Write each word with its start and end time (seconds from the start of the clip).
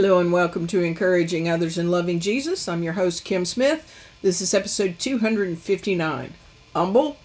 Hello 0.00 0.18
and 0.18 0.32
welcome 0.32 0.66
to 0.68 0.82
Encouraging 0.82 1.46
Others 1.46 1.76
in 1.76 1.90
Loving 1.90 2.20
Jesus. 2.20 2.66
I'm 2.66 2.82
your 2.82 2.94
host, 2.94 3.22
Kim 3.22 3.44
Smith. 3.44 3.94
This 4.22 4.40
is 4.40 4.54
episode 4.54 4.98
259 4.98 6.32
Humble, 6.74 7.18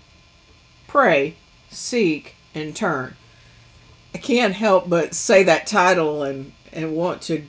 Pray, 0.86 1.38
Seek, 1.70 2.36
and 2.54 2.76
Turn. 2.76 3.16
I 4.14 4.18
can't 4.18 4.56
help 4.56 4.90
but 4.90 5.14
say 5.14 5.42
that 5.44 5.68
title 5.68 6.22
and, 6.24 6.52
and 6.74 6.98
want 6.98 7.22
to 7.22 7.44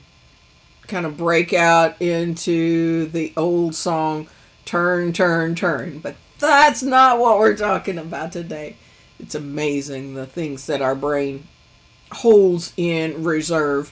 kind 0.87 1.05
of 1.05 1.17
break 1.17 1.51
out 1.51 2.01
into 2.01 3.07
the 3.07 3.33
old 3.35 3.75
song, 3.75 4.29
Turn, 4.63 5.11
Turn, 5.11 5.55
Turn. 5.55 5.99
But 5.99 6.15
that's 6.39 6.81
not 6.81 7.19
what 7.19 7.37
we're 7.37 7.57
talking 7.57 7.97
about 7.97 8.31
today. 8.31 8.77
It's 9.19 9.35
amazing 9.35 10.13
the 10.13 10.25
things 10.25 10.67
that 10.67 10.81
our 10.81 10.95
brain 10.95 11.47
holds 12.13 12.71
in 12.77 13.25
reserve 13.25 13.91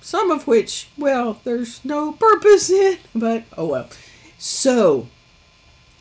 some 0.00 0.30
of 0.30 0.46
which, 0.46 0.88
well, 0.96 1.40
there's 1.44 1.84
no 1.84 2.12
purpose 2.12 2.70
in, 2.70 2.98
but 3.14 3.44
oh 3.56 3.66
well. 3.66 3.88
So, 4.38 5.08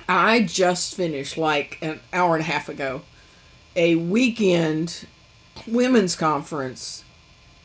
I 0.08 0.42
just 0.42 0.96
finished 0.96 1.38
like 1.38 1.78
an 1.82 2.00
hour 2.14 2.36
and 2.36 2.42
a 2.42 2.48
half 2.48 2.70
ago 2.70 3.02
a 3.76 3.96
weekend 3.96 5.06
women's 5.68 6.16
conference 6.16 7.04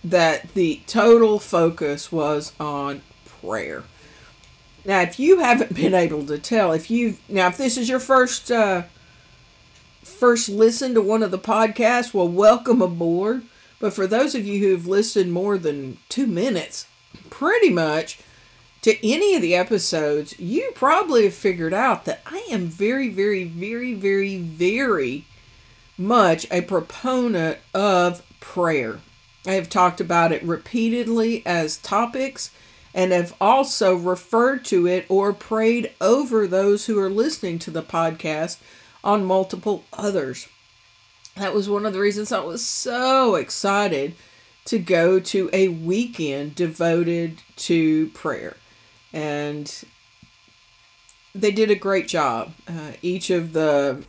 that 0.03 0.53
the 0.55 0.81
total 0.87 1.39
focus 1.39 2.13
was 2.13 2.53
on 2.61 3.01
prayer. 3.25 3.85
Now, 4.85 5.01
if 5.01 5.19
you 5.19 5.39
haven't 5.39 5.75
been 5.75 5.95
able 5.95 6.27
to 6.27 6.39
tell, 6.39 6.73
if 6.73 6.91
you 6.91 7.17
now 7.29 7.49
if 7.49 7.57
this 7.57 7.77
is 7.77 7.89
your 7.89 8.01
first 8.01 8.51
uh, 8.51 8.83
first 10.03 10.49
listen 10.49 10.95
to 10.95 11.01
one 11.01 11.23
of 11.23 11.31
the 11.31 11.39
podcasts, 11.39 12.13
well, 12.13 12.29
welcome 12.29 12.83
aboard. 12.83 13.43
But 13.79 13.93
for 13.93 14.07
those 14.07 14.35
of 14.35 14.47
you 14.47 14.61
who've 14.61 14.87
listened 14.87 15.33
more 15.33 15.59
than 15.59 15.99
two 16.09 16.27
minutes, 16.27 16.87
pretty 17.31 17.71
much 17.71 18.19
to 18.83 19.07
any 19.07 19.35
of 19.35 19.43
the 19.43 19.55
episodes, 19.55 20.39
you 20.39 20.73
probably 20.75 21.25
have 21.25 21.35
figured 21.35 21.75
out 21.75 22.05
that 22.05 22.23
I 22.27 22.47
am 22.51 22.67
very, 22.67 23.09
very, 23.09 23.45
very, 23.45 23.95
very, 23.95 24.39
very 24.39 25.25
much 25.97 26.47
a 26.51 26.61
proponent 26.61 27.59
of 27.73 28.23
prayer. 28.41 29.01
I 29.47 29.53
have 29.53 29.69
talked 29.69 30.01
about 30.01 30.33
it 30.33 30.43
repeatedly 30.43 31.43
as 31.47 31.77
topics 31.79 32.51
and 32.95 33.13
have 33.13 33.35
also 33.41 33.95
referred 33.97 34.65
to 34.67 34.87
it 34.87 35.05
or 35.09 35.33
prayed 35.33 35.93
over 36.01 36.47
those 36.47 36.87
who 36.87 36.99
are 36.99 37.11
listening 37.11 37.59
to 37.61 37.71
the 37.71 37.83
podcast 37.83 38.59
on 39.03 39.25
multiple 39.25 39.85
others 39.93 40.49
that 41.37 41.55
was 41.55 41.69
one 41.69 41.87
of 41.87 41.93
the 41.93 42.01
reasons 42.01 42.31
I 42.33 42.41
was 42.41 42.65
so 42.65 43.35
excited 43.35 44.15
to 44.67 44.79
go 44.79 45.21
to 45.21 45.51
a 45.53 45.69
weekend 45.69 46.55
devoted 46.55 47.43
to 47.57 48.09
prayer. 48.09 48.57
And 49.13 49.85
they 51.35 51.51
did 51.51 51.71
a 51.71 51.77
great 51.77 52.09
job. 52.09 52.53
Uh, 52.69 52.93
each 53.03 53.31
of 53.31 53.53
the 53.53 54.05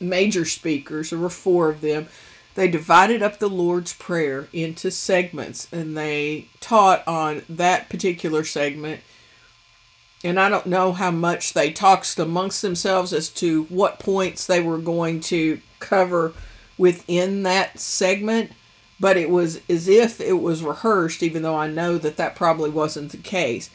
major 0.00 0.44
speakers, 0.44 1.10
there 1.10 1.18
were 1.18 1.30
four 1.30 1.68
of 1.68 1.80
them, 1.80 2.08
they 2.54 2.68
divided 2.68 3.22
up 3.22 3.38
the 3.38 3.48
Lord's 3.48 3.92
Prayer 3.92 4.48
into 4.52 4.90
segments 4.90 5.68
and 5.72 5.96
they 5.96 6.48
taught 6.60 7.06
on 7.06 7.42
that 7.48 7.88
particular 7.88 8.44
segment. 8.44 9.00
And 10.22 10.40
I 10.40 10.48
don't 10.48 10.66
know 10.66 10.92
how 10.92 11.10
much 11.10 11.52
they 11.52 11.70
talked 11.70 12.18
amongst 12.18 12.62
themselves 12.62 13.12
as 13.12 13.28
to 13.30 13.64
what 13.64 13.98
points 13.98 14.46
they 14.46 14.60
were 14.60 14.78
going 14.78 15.20
to 15.20 15.60
cover 15.84 16.32
within 16.76 17.42
that 17.44 17.78
segment, 17.78 18.52
but 18.98 19.16
it 19.16 19.30
was 19.30 19.60
as 19.68 19.86
if 19.86 20.20
it 20.20 20.40
was 20.40 20.62
rehearsed, 20.62 21.22
even 21.22 21.42
though 21.42 21.56
I 21.56 21.68
know 21.68 21.98
that 21.98 22.16
that 22.16 22.36
probably 22.36 22.70
wasn't 22.70 23.12
the 23.12 23.18
case. 23.18 23.70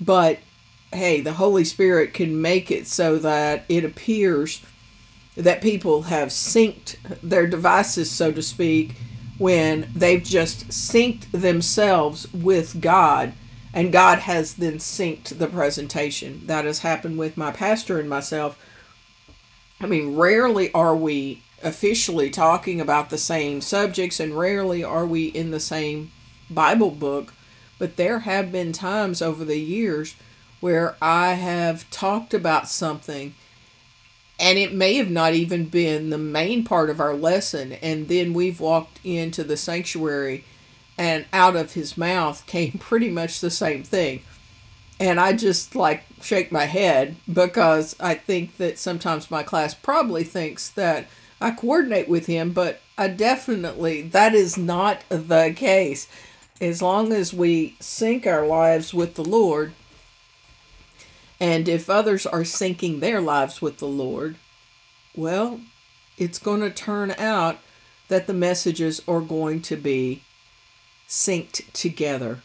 But 0.00 0.38
hey, 0.92 1.20
the 1.20 1.34
Holy 1.34 1.64
Spirit 1.64 2.12
can 2.12 2.40
make 2.40 2.70
it 2.70 2.86
so 2.86 3.18
that 3.18 3.64
it 3.68 3.84
appears 3.84 4.62
that 5.36 5.62
people 5.62 6.02
have 6.02 6.28
synced 6.28 6.96
their 7.22 7.46
devices, 7.46 8.10
so 8.10 8.32
to 8.32 8.42
speak, 8.42 8.96
when 9.38 9.90
they've 9.94 10.22
just 10.22 10.68
synced 10.68 11.30
themselves 11.30 12.32
with 12.34 12.80
God 12.80 13.32
and 13.74 13.90
God 13.92 14.20
has 14.20 14.54
then 14.54 14.74
synced 14.74 15.38
the 15.38 15.46
presentation. 15.46 16.46
That 16.46 16.66
has 16.66 16.80
happened 16.80 17.18
with 17.18 17.36
my 17.36 17.50
pastor 17.50 17.98
and 17.98 18.08
myself. 18.08 18.58
I 19.80 19.86
mean, 19.86 20.14
rarely 20.16 20.70
are 20.72 20.94
we 20.94 21.42
officially 21.62 22.30
talking 22.30 22.80
about 22.80 23.10
the 23.10 23.18
same 23.18 23.60
subjects, 23.60 24.20
and 24.20 24.38
rarely 24.38 24.82
are 24.82 25.06
we 25.06 25.26
in 25.26 25.50
the 25.50 25.60
same 25.60 26.10
Bible 26.50 26.90
book. 26.90 27.34
But 27.78 27.96
there 27.96 28.20
have 28.20 28.52
been 28.52 28.72
times 28.72 29.20
over 29.20 29.44
the 29.44 29.58
years 29.58 30.14
where 30.60 30.94
I 31.02 31.32
have 31.32 31.90
talked 31.90 32.32
about 32.32 32.68
something, 32.68 33.34
and 34.38 34.58
it 34.58 34.72
may 34.72 34.94
have 34.94 35.10
not 35.10 35.34
even 35.34 35.66
been 35.66 36.10
the 36.10 36.18
main 36.18 36.64
part 36.64 36.88
of 36.88 37.00
our 37.00 37.14
lesson, 37.14 37.72
and 37.74 38.08
then 38.08 38.32
we've 38.32 38.60
walked 38.60 39.00
into 39.02 39.42
the 39.42 39.56
sanctuary, 39.56 40.44
and 40.96 41.24
out 41.32 41.56
of 41.56 41.72
his 41.72 41.98
mouth 41.98 42.46
came 42.46 42.72
pretty 42.78 43.10
much 43.10 43.40
the 43.40 43.50
same 43.50 43.82
thing. 43.82 44.22
And 45.00 45.18
I 45.18 45.32
just 45.32 45.74
like 45.74 46.04
shake 46.20 46.52
my 46.52 46.66
head 46.66 47.16
because 47.30 47.96
I 47.98 48.14
think 48.14 48.56
that 48.58 48.78
sometimes 48.78 49.32
my 49.32 49.42
class 49.42 49.74
probably 49.74 50.22
thinks 50.22 50.68
that 50.70 51.08
I 51.42 51.50
coordinate 51.50 52.08
with 52.08 52.26
him, 52.26 52.52
but 52.52 52.80
I 52.96 53.08
definitely, 53.08 54.02
that 54.02 54.32
is 54.32 54.56
not 54.56 55.02
the 55.08 55.52
case. 55.56 56.06
As 56.60 56.80
long 56.80 57.12
as 57.12 57.34
we 57.34 57.76
sync 57.80 58.26
our 58.28 58.46
lives 58.46 58.94
with 58.94 59.16
the 59.16 59.24
Lord, 59.24 59.72
and 61.40 61.68
if 61.68 61.90
others 61.90 62.26
are 62.26 62.42
syncing 62.42 63.00
their 63.00 63.20
lives 63.20 63.60
with 63.60 63.78
the 63.78 63.88
Lord, 63.88 64.36
well, 65.16 65.60
it's 66.16 66.38
going 66.38 66.60
to 66.60 66.70
turn 66.70 67.10
out 67.18 67.58
that 68.06 68.28
the 68.28 68.34
messages 68.34 69.02
are 69.08 69.20
going 69.20 69.62
to 69.62 69.74
be 69.74 70.22
synced 71.08 71.72
together. 71.72 72.42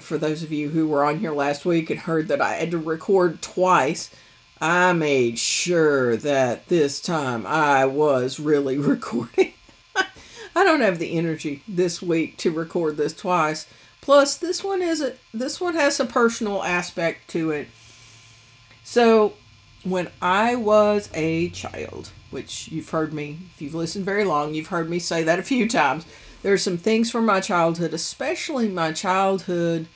For 0.00 0.18
those 0.18 0.42
of 0.42 0.50
you 0.50 0.70
who 0.70 0.88
were 0.88 1.04
on 1.04 1.20
here 1.20 1.32
last 1.32 1.64
week 1.64 1.88
and 1.88 2.00
heard 2.00 2.26
that 2.26 2.40
I 2.40 2.54
had 2.54 2.72
to 2.72 2.78
record 2.78 3.42
twice, 3.42 4.10
I 4.62 4.92
made 4.92 5.40
sure 5.40 6.16
that 6.18 6.68
this 6.68 7.00
time 7.00 7.44
I 7.48 7.84
was 7.84 8.38
really 8.38 8.78
recording. 8.94 9.54
I 9.96 10.62
don't 10.62 10.82
have 10.82 11.00
the 11.00 11.18
energy 11.18 11.64
this 11.66 12.00
week 12.00 12.36
to 12.38 12.52
record 12.52 12.96
this 12.96 13.12
twice. 13.12 13.66
Plus, 14.00 14.36
this 14.36 14.62
one 14.62 14.80
is 14.80 15.00
a 15.00 15.14
this 15.34 15.60
one 15.60 15.74
has 15.74 15.98
a 15.98 16.04
personal 16.04 16.62
aspect 16.62 17.28
to 17.30 17.50
it. 17.50 17.66
So, 18.84 19.32
when 19.82 20.10
I 20.20 20.54
was 20.54 21.08
a 21.12 21.48
child, 21.48 22.10
which 22.30 22.68
you've 22.68 22.90
heard 22.90 23.12
me, 23.12 23.38
if 23.54 23.60
you've 23.60 23.74
listened 23.74 24.04
very 24.04 24.24
long, 24.24 24.54
you've 24.54 24.68
heard 24.68 24.88
me 24.88 25.00
say 25.00 25.24
that 25.24 25.40
a 25.40 25.42
few 25.42 25.68
times. 25.68 26.06
There 26.42 26.52
are 26.52 26.58
some 26.58 26.78
things 26.78 27.10
from 27.10 27.26
my 27.26 27.40
childhood, 27.40 27.92
especially 27.92 28.68
my 28.68 28.92
childhood 28.92 29.88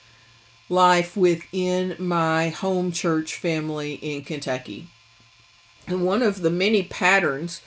life 0.69 1.17
within 1.17 1.97
my 1.99 2.49
home 2.49 2.93
church 2.93 3.35
family 3.35 3.95
in 3.95 4.23
Kentucky. 4.23 4.89
And 5.87 6.05
one 6.05 6.23
of 6.23 6.43
the 6.43 6.51
many 6.51 6.83
patterns, 6.83 7.63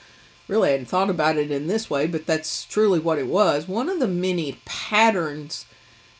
really, 0.46 0.68
I 0.68 0.72
hadn't 0.72 0.86
thought 0.86 1.10
about 1.10 1.38
it 1.38 1.50
in 1.50 1.66
this 1.66 1.88
way, 1.88 2.06
but 2.06 2.26
that's 2.26 2.64
truly 2.64 2.98
what 2.98 3.18
it 3.18 3.26
was. 3.26 3.66
One 3.66 3.88
of 3.88 4.00
the 4.00 4.08
many 4.08 4.58
patterns 4.64 5.64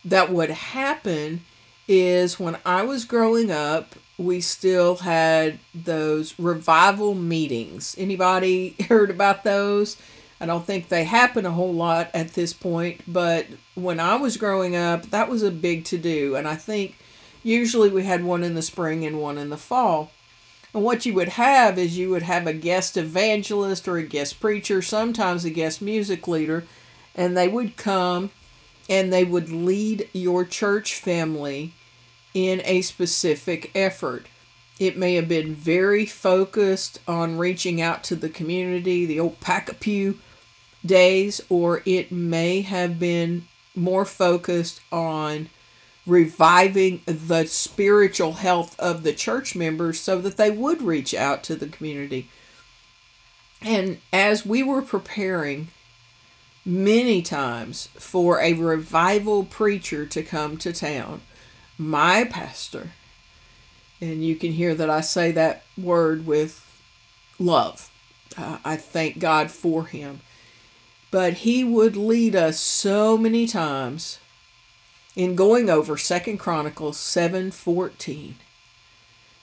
that 0.05 0.33
would 0.33 0.51
happen 0.51 1.43
is 1.87 2.41
when 2.41 2.57
I 2.65 2.83
was 2.83 3.05
growing 3.05 3.51
up, 3.51 3.97
we 4.17 4.41
still 4.41 4.97
had 4.97 5.59
those 5.75 6.39
revival 6.39 7.15
meetings. 7.15 7.95
Anybody 7.99 8.77
heard 8.89 9.11
about 9.11 9.45
those? 9.45 9.97
I 10.41 10.47
don't 10.47 10.65
think 10.65 10.89
they 10.89 11.05
happen 11.05 11.45
a 11.45 11.51
whole 11.51 11.75
lot 11.75 12.11
at 12.15 12.33
this 12.33 12.55
point, 12.55 13.03
but 13.07 13.47
when 13.83 14.01
I 14.01 14.17
was 14.17 14.37
growing 14.37 14.77
up, 14.77 15.11
that 15.11 15.29
was 15.29 15.43
a 15.43 15.51
big 15.51 15.85
to 15.87 15.99
do. 15.99 16.37
And 16.37 16.47
I 16.47 16.57
think 16.57 16.97
usually 17.43 17.89
we 17.89 18.05
had 18.05 18.25
one 18.25 18.45
in 18.45 18.55
the 18.55 18.63
spring 18.63 19.05
and 19.05 19.21
one 19.21 19.39
in 19.39 19.51
the 19.51 19.57
fall. 19.57 20.11
And 20.73 20.85
what 20.85 21.05
you 21.05 21.15
would 21.15 21.31
have 21.31 21.79
is 21.79 21.99
you 21.99 22.11
would 22.11 22.23
have 22.23 22.47
a 22.47 22.53
guest 22.53 22.97
evangelist 22.97 23.89
or 23.89 23.97
a 23.97 24.03
guest 24.03 24.41
preacher, 24.41 24.83
sometimes 24.83 25.45
a 25.45 25.51
guest 25.51 25.83
music 25.83 26.29
leader, 26.29 26.65
and 27.15 27.37
they 27.37 27.49
would 27.49 27.77
come 27.77 28.31
and 28.89 29.13
they 29.13 29.25
would 29.25 29.51
lead 29.51 30.09
your 30.13 30.45
church 30.45 30.95
family 30.95 31.73
in 32.35 32.63
a 32.65 32.83
specific 32.83 33.71
effort. 33.75 34.27
It 34.79 34.97
may 34.97 35.15
have 35.15 35.29
been 35.29 35.55
very 35.55 36.07
focused 36.07 37.01
on 37.07 37.39
reaching 37.39 37.81
out 37.81 38.03
to 38.05 38.17
the 38.17 38.29
community, 38.29 39.05
the 39.07 39.21
old 39.21 39.41
pack 39.41 39.71
a 39.71 39.75
pew 39.75 40.19
days, 40.85 41.41
or 41.49 41.83
it 41.85 42.11
may 42.11 42.63
have 42.63 42.99
been 42.99 43.47
more 43.75 44.05
focused 44.05 44.81
on 44.91 45.49
reviving 46.07 47.03
the 47.07 47.47
spiritual 47.47 48.35
health 48.35 48.79
of 48.79 49.03
the 49.03 49.13
church 49.13 49.55
members 49.55 50.01
so 50.01 50.21
that 50.21 50.37
they 50.37 50.51
would 50.51 50.83
reach 50.83 51.15
out 51.15 51.43
to 51.45 51.55
the 51.55 51.69
community. 51.69 52.29
And 53.61 53.99
as 54.13 54.45
we 54.47 54.63
were 54.63 54.83
preparing 54.83 55.69
many 56.65 57.23
times 57.23 57.89
for 57.95 58.41
a 58.41 58.53
revival 58.55 59.45
preacher 59.45 60.07
to 60.07 60.23
come 60.23 60.57
to 60.59 60.73
town. 60.73 61.23
My 61.79 62.25
pastor, 62.25 62.93
and 64.01 64.25
you 64.25 64.37
can 64.37 64.53
hear 64.53 64.75
that 64.75 64.91
I 64.91 65.01
say 65.01 65.33
that 65.33 65.63
word 65.79 66.27
with 66.27 66.67
love. 67.39 67.91
Uh, 68.37 68.59
I 68.65 68.77
thank 68.77 69.19
God 69.19 69.51
for 69.51 69.87
him. 69.87 70.21
But 71.11 71.35
he 71.35 71.65
would 71.65 71.97
lead 71.97 72.37
us 72.37 72.61
so 72.61 73.19
many 73.19 73.47
times 73.47 74.19
in 75.17 75.35
going 75.35 75.69
over 75.69 75.97
Second 75.97 76.39
Chronicles 76.39 76.99
7:14. 76.99 78.37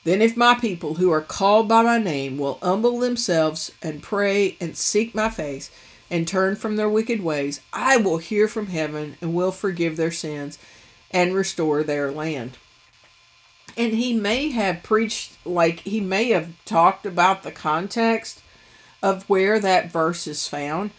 Then 0.06 0.22
if 0.22 0.38
my 0.38 0.54
people 0.56 0.96
who 0.96 1.12
are 1.12 1.22
called 1.22 1.68
by 1.68 1.81
my 1.81 1.98
name 1.98 2.38
will 2.38 2.60
humble 2.62 3.00
themselves 3.00 3.72
and 3.81 4.02
pray 4.02 4.56
and 4.62 4.78
seek 4.78 5.14
my 5.14 5.30
face 5.30 5.69
and 6.10 6.25
turn 6.25 6.56
from 6.56 6.78
their 6.78 6.88
wicked 6.88 7.22
ways, 7.22 7.60
I 7.74 7.98
will 7.98 8.19
hear 8.19 8.48
from 8.48 8.68
heaven 8.68 9.18
and 9.19 9.34
will 9.34 9.52
forgive 9.52 9.98
their 9.98 10.12
sins 10.12 10.58
and 11.12 11.36
restore 11.36 11.84
their 11.84 12.10
land. 12.10 12.58
And 13.75 13.94
he 13.94 14.14
may 14.14 14.50
have 14.52 14.84
preached, 14.84 15.34
like, 15.46 15.81
he 15.81 16.00
may 16.00 16.30
have 16.30 16.54
talked 16.64 17.06
about 17.06 17.44
the 17.44 17.52
context 17.52 18.42
of 19.04 19.30
where 19.30 19.60
that 19.60 19.92
verse 19.92 20.25
is 20.25 20.48
found, 20.48 20.92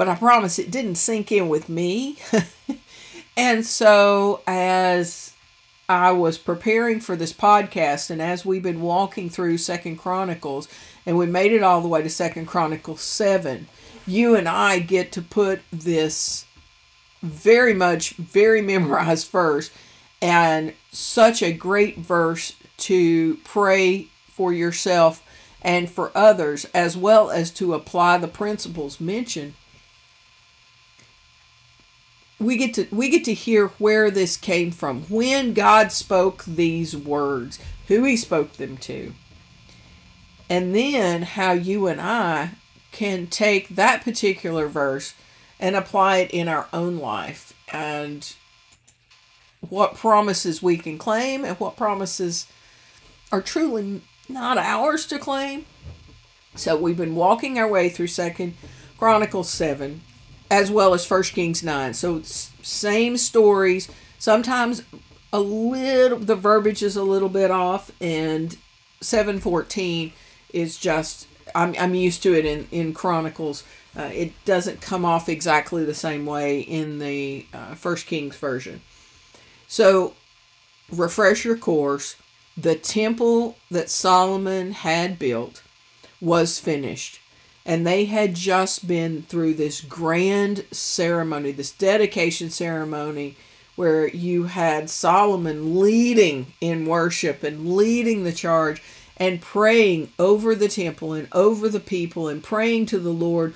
but 0.00 0.08
I 0.08 0.14
promise 0.14 0.58
it 0.58 0.70
didn't 0.70 0.94
sink 0.94 1.30
in 1.30 1.50
with 1.50 1.68
me. 1.68 2.16
and 3.36 3.66
so, 3.66 4.40
as 4.46 5.34
I 5.90 6.12
was 6.12 6.38
preparing 6.38 7.00
for 7.00 7.16
this 7.16 7.34
podcast, 7.34 8.08
and 8.08 8.22
as 8.22 8.42
we've 8.42 8.62
been 8.62 8.80
walking 8.80 9.28
through 9.28 9.58
Second 9.58 9.98
Chronicles, 9.98 10.68
and 11.04 11.18
we 11.18 11.26
made 11.26 11.52
it 11.52 11.62
all 11.62 11.82
the 11.82 11.88
way 11.88 12.02
to 12.02 12.08
Second 12.08 12.46
Chronicles 12.46 13.02
7, 13.02 13.68
you 14.06 14.34
and 14.34 14.48
I 14.48 14.78
get 14.78 15.12
to 15.12 15.20
put 15.20 15.60
this 15.70 16.46
very 17.20 17.74
much, 17.74 18.12
very 18.14 18.62
memorized 18.72 19.30
verse 19.30 19.70
and 20.22 20.72
such 20.90 21.42
a 21.42 21.52
great 21.52 21.98
verse 21.98 22.54
to 22.78 23.36
pray 23.44 24.06
for 24.28 24.50
yourself 24.50 25.22
and 25.60 25.90
for 25.90 26.10
others, 26.14 26.64
as 26.72 26.96
well 26.96 27.30
as 27.30 27.50
to 27.50 27.74
apply 27.74 28.16
the 28.16 28.28
principles 28.28 28.98
mentioned. 28.98 29.52
We 32.40 32.56
get 32.56 32.74
to 32.74 32.86
we 32.90 33.10
get 33.10 33.24
to 33.26 33.34
hear 33.34 33.68
where 33.78 34.10
this 34.10 34.36
came 34.36 34.70
from, 34.70 35.02
when 35.02 35.52
God 35.52 35.92
spoke 35.92 36.44
these 36.44 36.96
words, 36.96 37.58
who 37.88 38.04
he 38.04 38.16
spoke 38.16 38.54
them 38.54 38.78
to. 38.78 39.12
And 40.48 40.74
then 40.74 41.22
how 41.22 41.52
you 41.52 41.86
and 41.86 42.00
I 42.00 42.52
can 42.92 43.26
take 43.26 43.68
that 43.68 44.02
particular 44.02 44.66
verse 44.66 45.14
and 45.60 45.76
apply 45.76 46.18
it 46.18 46.30
in 46.30 46.48
our 46.48 46.66
own 46.72 46.98
life 46.98 47.52
and 47.72 48.34
what 49.60 49.94
promises 49.94 50.62
we 50.62 50.76
can 50.76 50.98
claim 50.98 51.44
and 51.44 51.56
what 51.58 51.76
promises 51.76 52.46
are 53.30 53.42
truly 53.42 54.00
not 54.28 54.58
ours 54.58 55.06
to 55.06 55.18
claim. 55.18 55.66
So 56.56 56.76
we've 56.76 56.96
been 56.96 57.14
walking 57.14 57.58
our 57.58 57.68
way 57.68 57.88
through 57.88 58.08
Second 58.08 58.54
Chronicles 58.98 59.50
7 59.50 60.00
as 60.50 60.70
well 60.70 60.92
as 60.92 61.06
First 61.06 61.32
Kings 61.32 61.62
9. 61.62 61.94
So 61.94 62.22
same 62.22 63.16
stories, 63.16 63.88
sometimes 64.18 64.82
a 65.32 65.40
little 65.40 66.18
the 66.18 66.34
verbiage 66.34 66.82
is 66.82 66.96
a 66.96 67.04
little 67.04 67.28
bit 67.28 67.50
off 67.50 67.92
and 68.00 68.56
714 69.00 70.12
is 70.52 70.76
just 70.76 71.28
I'm, 71.54 71.74
I'm 71.78 71.94
used 71.94 72.22
to 72.24 72.34
it 72.34 72.44
in, 72.44 72.68
in 72.70 72.94
Chronicles. 72.94 73.64
Uh, 73.96 74.10
it 74.12 74.32
doesn't 74.44 74.80
come 74.80 75.04
off 75.04 75.28
exactly 75.28 75.84
the 75.84 75.94
same 75.94 76.26
way 76.26 76.60
in 76.60 76.98
the 76.98 77.46
uh, 77.52 77.74
First 77.74 78.06
Kings 78.06 78.36
version. 78.36 78.82
So, 79.66 80.14
refresh 80.92 81.44
your 81.44 81.56
course. 81.56 82.16
The 82.56 82.76
temple 82.76 83.56
that 83.70 83.90
Solomon 83.90 84.72
had 84.72 85.18
built 85.18 85.62
was 86.20 86.58
finished. 86.58 87.20
And 87.66 87.86
they 87.86 88.06
had 88.06 88.34
just 88.34 88.88
been 88.88 89.22
through 89.22 89.54
this 89.54 89.80
grand 89.80 90.64
ceremony, 90.70 91.52
this 91.52 91.70
dedication 91.70 92.50
ceremony, 92.50 93.36
where 93.76 94.08
you 94.08 94.44
had 94.44 94.90
Solomon 94.90 95.78
leading 95.78 96.46
in 96.60 96.86
worship 96.86 97.42
and 97.42 97.74
leading 97.76 98.24
the 98.24 98.32
charge 98.32 98.82
and 99.16 99.40
praying 99.40 100.10
over 100.18 100.54
the 100.54 100.68
temple 100.68 101.12
and 101.12 101.28
over 101.32 101.68
the 101.68 101.80
people 101.80 102.28
and 102.28 102.42
praying 102.42 102.86
to 102.86 102.98
the 102.98 103.12
Lord, 103.12 103.54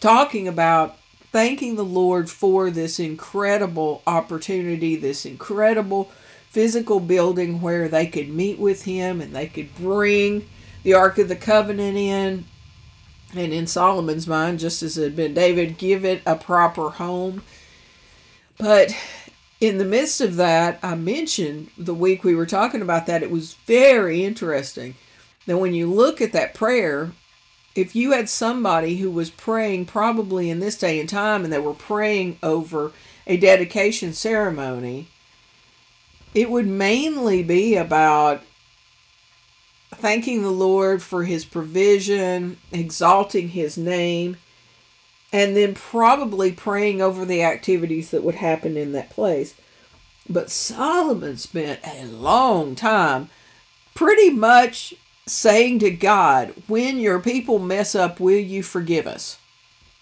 talking 0.00 0.48
about 0.48 0.96
thanking 1.30 1.76
the 1.76 1.84
Lord 1.84 2.30
for 2.30 2.70
this 2.70 2.98
incredible 2.98 4.02
opportunity, 4.06 4.96
this 4.96 5.24
incredible 5.24 6.10
physical 6.50 7.00
building 7.00 7.60
where 7.60 7.88
they 7.88 8.06
could 8.06 8.28
meet 8.28 8.58
with 8.58 8.84
Him 8.84 9.20
and 9.20 9.34
they 9.34 9.46
could 9.46 9.74
bring 9.74 10.48
the 10.82 10.94
Ark 10.94 11.18
of 11.18 11.28
the 11.28 11.36
Covenant 11.36 11.96
in. 11.96 12.44
And 13.34 13.52
in 13.52 13.66
Solomon's 13.66 14.26
mind, 14.26 14.58
just 14.58 14.82
as 14.82 14.98
it 14.98 15.04
had 15.04 15.16
been 15.16 15.34
David, 15.34 15.78
give 15.78 16.04
it 16.04 16.22
a 16.26 16.36
proper 16.36 16.90
home. 16.90 17.42
But 18.58 18.94
in 19.60 19.78
the 19.78 19.84
midst 19.84 20.20
of 20.20 20.36
that, 20.36 20.78
I 20.82 20.94
mentioned 20.94 21.70
the 21.78 21.94
week 21.94 22.24
we 22.24 22.34
were 22.34 22.46
talking 22.46 22.82
about 22.82 23.06
that, 23.06 23.22
it 23.22 23.30
was 23.30 23.54
very 23.66 24.24
interesting 24.24 24.96
that 25.46 25.58
when 25.58 25.72
you 25.72 25.90
look 25.90 26.20
at 26.20 26.32
that 26.32 26.54
prayer, 26.54 27.12
if 27.74 27.96
you 27.96 28.12
had 28.12 28.28
somebody 28.28 28.96
who 28.96 29.10
was 29.10 29.30
praying 29.30 29.86
probably 29.86 30.50
in 30.50 30.60
this 30.60 30.76
day 30.76 31.00
and 31.00 31.08
time 31.08 31.44
and 31.44 31.52
they 31.52 31.58
were 31.58 31.74
praying 31.74 32.38
over 32.42 32.92
a 33.26 33.36
dedication 33.36 34.12
ceremony, 34.12 35.08
it 36.34 36.50
would 36.50 36.66
mainly 36.66 37.42
be 37.42 37.76
about 37.76 38.42
thanking 39.94 40.42
the 40.42 40.50
Lord 40.50 41.02
for 41.02 41.24
his 41.24 41.44
provision, 41.44 42.58
exalting 42.72 43.48
his 43.48 43.76
name, 43.76 44.36
and 45.32 45.56
then 45.56 45.74
probably 45.74 46.52
praying 46.52 47.00
over 47.00 47.24
the 47.24 47.42
activities 47.42 48.10
that 48.10 48.22
would 48.22 48.36
happen 48.36 48.76
in 48.76 48.92
that 48.92 49.10
place. 49.10 49.54
But 50.28 50.50
Solomon 50.50 51.36
spent 51.36 51.80
a 51.84 52.04
long 52.06 52.74
time 52.74 53.30
pretty 53.94 54.30
much 54.30 54.94
saying 55.26 55.78
to 55.80 55.90
God, 55.90 56.54
When 56.66 56.98
your 56.98 57.20
people 57.20 57.58
mess 57.58 57.94
up, 57.94 58.20
will 58.20 58.38
you 58.38 58.62
forgive 58.62 59.06
us? 59.06 59.38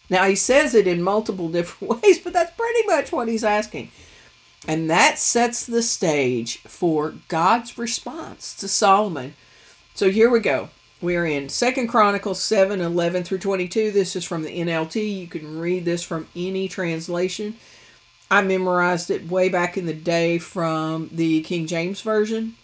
Now, 0.09 0.25
he 0.25 0.35
says 0.35 0.75
it 0.75 0.87
in 0.87 1.03
multiple 1.03 1.49
different 1.51 2.03
ways, 2.03 2.19
but 2.19 2.33
that's 2.33 2.57
pretty 2.57 2.87
much 2.87 3.13
what 3.13 3.29
he's 3.29 3.45
asking. 3.45 3.91
And 4.69 4.91
that 4.91 5.19
sets 5.19 5.65
the 5.65 5.83
stage 5.83 6.59
for 6.59 7.15
God's 7.29 7.79
response 7.79 8.55
to 8.57 8.69
Solomon. 8.69 9.35
So 9.95 10.11
here 10.11 10.31
we 10.31 10.41
go. 10.41 10.71
We're 11.03 11.27
in 11.27 11.49
Second 11.49 11.89
Chronicles 11.89 12.43
7 12.43 12.81
11 12.81 13.25
through 13.25 13.39
22. 13.39 13.91
This 13.91 14.15
is 14.17 14.25
from 14.25 14.43
the 14.43 14.59
NLT. 14.59 15.19
You 15.19 15.27
can 15.27 15.59
read 15.59 15.85
this 15.85 16.03
from 16.03 16.29
any 16.37 16.69
translation. 16.69 17.57
I 18.31 18.43
memorized 18.43 19.11
it 19.11 19.29
way 19.29 19.49
back 19.49 19.77
in 19.77 19.87
the 19.87 19.95
day 19.95 20.39
from 20.39 21.11
the 21.13 21.43
King 21.43 21.67
James 21.67 22.01
Version. 22.01 22.55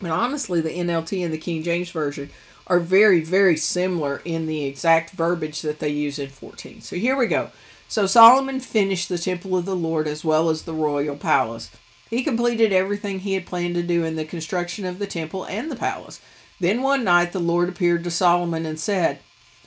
But 0.00 0.10
honestly, 0.10 0.60
the 0.60 0.70
NLT 0.70 1.24
and 1.24 1.32
the 1.32 1.38
King 1.38 1.62
James 1.62 1.90
Version 1.90 2.30
are 2.66 2.80
very, 2.80 3.22
very 3.22 3.56
similar 3.56 4.20
in 4.24 4.46
the 4.46 4.64
exact 4.64 5.10
verbiage 5.10 5.62
that 5.62 5.78
they 5.78 5.88
use 5.88 6.18
in 6.18 6.28
14. 6.28 6.80
So 6.80 6.96
here 6.96 7.16
we 7.16 7.26
go. 7.26 7.50
So 7.88 8.06
Solomon 8.06 8.58
finished 8.60 9.08
the 9.08 9.18
temple 9.18 9.56
of 9.56 9.64
the 9.64 9.76
Lord 9.76 10.08
as 10.08 10.24
well 10.24 10.50
as 10.50 10.62
the 10.62 10.74
royal 10.74 11.16
palace. 11.16 11.70
He 12.10 12.24
completed 12.24 12.72
everything 12.72 13.20
he 13.20 13.34
had 13.34 13.46
planned 13.46 13.74
to 13.76 13.82
do 13.82 14.04
in 14.04 14.16
the 14.16 14.24
construction 14.24 14.84
of 14.84 14.98
the 14.98 15.06
temple 15.06 15.44
and 15.44 15.70
the 15.70 15.76
palace. 15.76 16.20
Then 16.60 16.82
one 16.82 17.04
night 17.04 17.32
the 17.32 17.38
Lord 17.38 17.68
appeared 17.68 18.04
to 18.04 18.10
Solomon 18.10 18.64
and 18.66 18.78
said, 18.78 19.18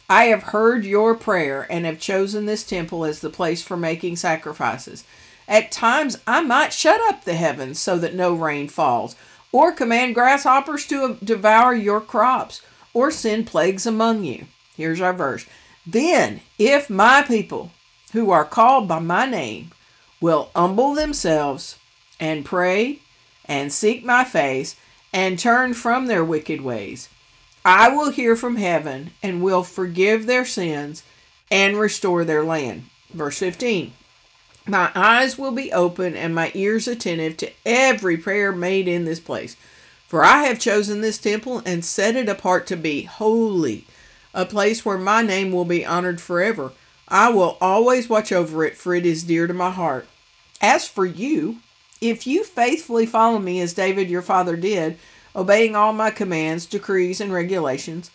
I 0.09 0.25
have 0.25 0.43
heard 0.43 0.85
your 0.85 1.13
prayer 1.13 1.67
and 1.69 1.85
have 1.85 1.99
chosen 1.99 2.45
this 2.45 2.63
temple 2.63 3.05
as 3.05 3.19
the 3.19 3.29
place 3.29 3.61
for 3.61 3.77
making 3.77 4.15
sacrifices. 4.15 5.03
At 5.47 5.71
times 5.71 6.17
I 6.25 6.41
might 6.41 6.73
shut 6.73 6.99
up 7.09 7.23
the 7.23 7.35
heavens 7.35 7.79
so 7.79 7.97
that 7.99 8.15
no 8.15 8.33
rain 8.33 8.67
falls 8.67 9.15
or 9.51 9.71
command 9.71 10.15
grasshoppers 10.15 10.85
to 10.87 11.17
devour 11.23 11.73
your 11.73 12.01
crops, 12.01 12.61
or 12.93 13.11
send 13.11 13.47
plagues 13.47 13.85
among 13.85 14.23
you. 14.23 14.45
Here's 14.75 15.01
our 15.01 15.13
verse. 15.13 15.45
Then, 15.85 16.41
if 16.57 16.89
my 16.89 17.23
people, 17.23 17.71
who 18.13 18.31
are 18.31 18.45
called 18.45 18.87
by 18.87 18.99
my 18.99 19.25
name, 19.25 19.71
will 20.21 20.49
humble 20.55 20.93
themselves 20.93 21.77
and 22.19 22.45
pray 22.45 22.99
and 23.45 23.73
seek 23.73 24.03
my 24.03 24.23
face 24.23 24.75
and 25.13 25.37
turn 25.37 25.73
from 25.73 26.07
their 26.07 26.23
wicked 26.23 26.61
ways, 26.61 27.09
I 27.65 27.89
will 27.89 28.11
hear 28.11 28.35
from 28.35 28.55
heaven 28.55 29.11
and 29.21 29.41
will 29.41 29.63
forgive 29.63 30.25
their 30.25 30.45
sins 30.45 31.03
and 31.51 31.77
restore 31.77 32.23
their 32.23 32.43
land. 32.43 32.85
Verse 33.13 33.39
15. 33.39 33.93
My 34.67 34.91
eyes 34.93 35.37
will 35.37 35.51
be 35.51 35.73
open 35.73 36.15
and 36.15 36.35
my 36.35 36.51
ears 36.53 36.87
attentive 36.87 37.37
to 37.37 37.51
every 37.65 38.17
prayer 38.17 38.51
made 38.51 38.87
in 38.87 39.05
this 39.05 39.19
place. 39.19 39.57
For 40.07 40.23
I 40.23 40.43
have 40.43 40.59
chosen 40.59 41.01
this 41.01 41.17
temple 41.17 41.61
and 41.65 41.83
set 41.83 42.15
it 42.15 42.29
apart 42.29 42.65
to 42.67 42.75
be 42.75 43.03
holy, 43.03 43.85
a 44.33 44.45
place 44.45 44.85
where 44.85 44.97
my 44.97 45.21
name 45.21 45.51
will 45.51 45.65
be 45.65 45.85
honored 45.85 46.21
forever. 46.21 46.71
I 47.07 47.29
will 47.29 47.57
always 47.59 48.09
watch 48.09 48.31
over 48.31 48.63
it, 48.63 48.77
for 48.77 48.93
it 48.93 49.05
is 49.05 49.23
dear 49.23 49.47
to 49.47 49.53
my 49.53 49.71
heart. 49.71 50.07
As 50.61 50.87
for 50.87 51.05
you, 51.05 51.59
if 52.01 52.25
you 52.25 52.43
faithfully 52.43 53.05
follow 53.05 53.39
me 53.39 53.59
as 53.61 53.73
David 53.73 54.09
your 54.09 54.21
father 54.21 54.55
did, 54.55 54.97
obeying 55.35 55.75
all 55.75 55.93
my 55.93 56.11
commands, 56.11 56.65
decrees, 56.65 57.21
and 57.21 57.31
regulations, 57.31 58.11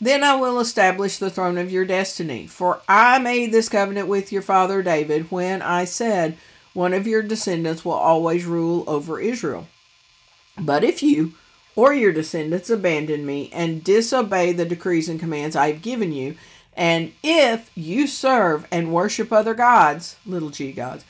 then 0.00 0.22
I 0.22 0.36
will 0.36 0.60
establish 0.60 1.18
the 1.18 1.30
throne 1.30 1.58
of 1.58 1.72
your 1.72 1.84
destiny. 1.84 2.46
For 2.46 2.80
I 2.88 3.18
made 3.18 3.52
this 3.52 3.68
covenant 3.68 4.08
with 4.08 4.30
your 4.30 4.42
father 4.42 4.82
David 4.82 5.30
when 5.30 5.62
I 5.62 5.84
said, 5.84 6.36
One 6.74 6.92
of 6.92 7.06
your 7.06 7.22
descendants 7.22 7.84
will 7.84 7.92
always 7.92 8.44
rule 8.44 8.84
over 8.86 9.18
Israel. 9.20 9.66
But 10.58 10.84
if 10.84 11.02
you 11.02 11.34
or 11.74 11.92
your 11.92 12.12
descendants 12.12 12.70
abandon 12.70 13.24
me 13.26 13.50
and 13.52 13.84
disobey 13.84 14.52
the 14.52 14.64
decrees 14.64 15.08
and 15.08 15.20
commands 15.20 15.56
I 15.56 15.72
have 15.72 15.82
given 15.82 16.12
you, 16.12 16.36
and 16.74 17.12
if 17.22 17.70
you 17.74 18.06
serve 18.06 18.66
and 18.70 18.92
worship 18.92 19.32
other 19.32 19.54
gods, 19.54 20.16
little 20.26 20.50
g 20.50 20.72
gods, 20.72 21.04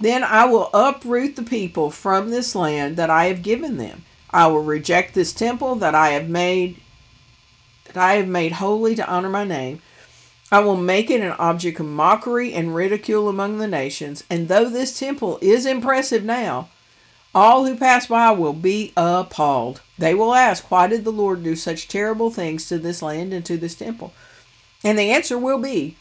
then 0.00 0.22
I 0.22 0.44
will 0.44 0.70
uproot 0.74 1.36
the 1.36 1.42
people 1.42 1.90
from 1.90 2.30
this 2.30 2.54
land 2.54 2.96
that 2.96 3.10
I 3.10 3.26
have 3.26 3.42
given 3.42 3.76
them. 3.76 4.04
I 4.30 4.46
will 4.48 4.62
reject 4.62 5.14
this 5.14 5.32
temple 5.32 5.76
that 5.76 5.94
I 5.94 6.10
have 6.10 6.28
made 6.28 6.80
that 7.86 7.96
I 7.96 8.14
have 8.14 8.28
made 8.28 8.52
holy 8.52 8.94
to 8.96 9.08
honor 9.08 9.30
my 9.30 9.44
name. 9.44 9.80
I 10.50 10.60
will 10.60 10.76
make 10.76 11.10
it 11.10 11.22
an 11.22 11.32
object 11.38 11.80
of 11.80 11.86
mockery 11.86 12.52
and 12.52 12.74
ridicule 12.74 13.28
among 13.28 13.58
the 13.58 13.66
nations, 13.66 14.22
and 14.28 14.48
though 14.48 14.68
this 14.68 14.98
temple 14.98 15.38
is 15.40 15.66
impressive 15.66 16.24
now, 16.24 16.68
all 17.34 17.66
who 17.66 17.76
pass 17.76 18.06
by 18.06 18.30
will 18.30 18.52
be 18.52 18.92
appalled. 18.96 19.80
They 19.98 20.14
will 20.14 20.34
ask, 20.34 20.70
Why 20.70 20.86
did 20.86 21.04
the 21.04 21.12
Lord 21.12 21.42
do 21.42 21.56
such 21.56 21.88
terrible 21.88 22.30
things 22.30 22.68
to 22.68 22.78
this 22.78 23.02
land 23.02 23.32
and 23.32 23.44
to 23.46 23.56
this 23.56 23.74
temple? 23.74 24.12
And 24.84 24.98
the 24.98 25.10
answer 25.10 25.38
will 25.38 25.58
be 25.58 25.96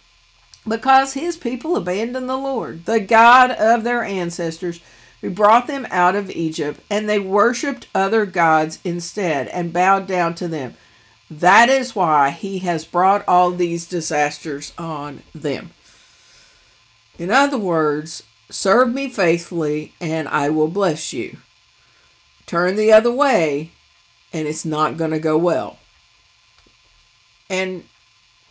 because 0.67 1.13
his 1.13 1.37
people 1.37 1.75
abandoned 1.75 2.29
the 2.29 2.37
Lord, 2.37 2.85
the 2.85 2.99
God 2.99 3.51
of 3.51 3.83
their 3.83 4.03
ancestors, 4.03 4.79
who 5.21 5.29
brought 5.29 5.67
them 5.67 5.87
out 5.89 6.15
of 6.15 6.29
Egypt, 6.29 6.79
and 6.89 7.07
they 7.07 7.19
worshiped 7.19 7.87
other 7.95 8.25
gods 8.25 8.79
instead 8.83 9.47
and 9.49 9.73
bowed 9.73 10.07
down 10.07 10.35
to 10.35 10.47
them. 10.47 10.75
That 11.29 11.69
is 11.69 11.95
why 11.95 12.29
he 12.29 12.59
has 12.59 12.85
brought 12.85 13.27
all 13.27 13.51
these 13.51 13.87
disasters 13.87 14.73
on 14.77 15.23
them. 15.33 15.71
In 17.17 17.31
other 17.31 17.57
words, 17.57 18.23
serve 18.49 18.93
me 18.93 19.09
faithfully 19.09 19.93
and 19.99 20.27
I 20.27 20.49
will 20.49 20.67
bless 20.67 21.13
you. 21.13 21.37
Turn 22.45 22.75
the 22.75 22.91
other 22.91 23.11
way 23.11 23.71
and 24.31 24.47
it's 24.47 24.65
not 24.65 24.97
going 24.97 25.11
to 25.11 25.19
go 25.19 25.37
well. 25.37 25.79
And 27.49 27.85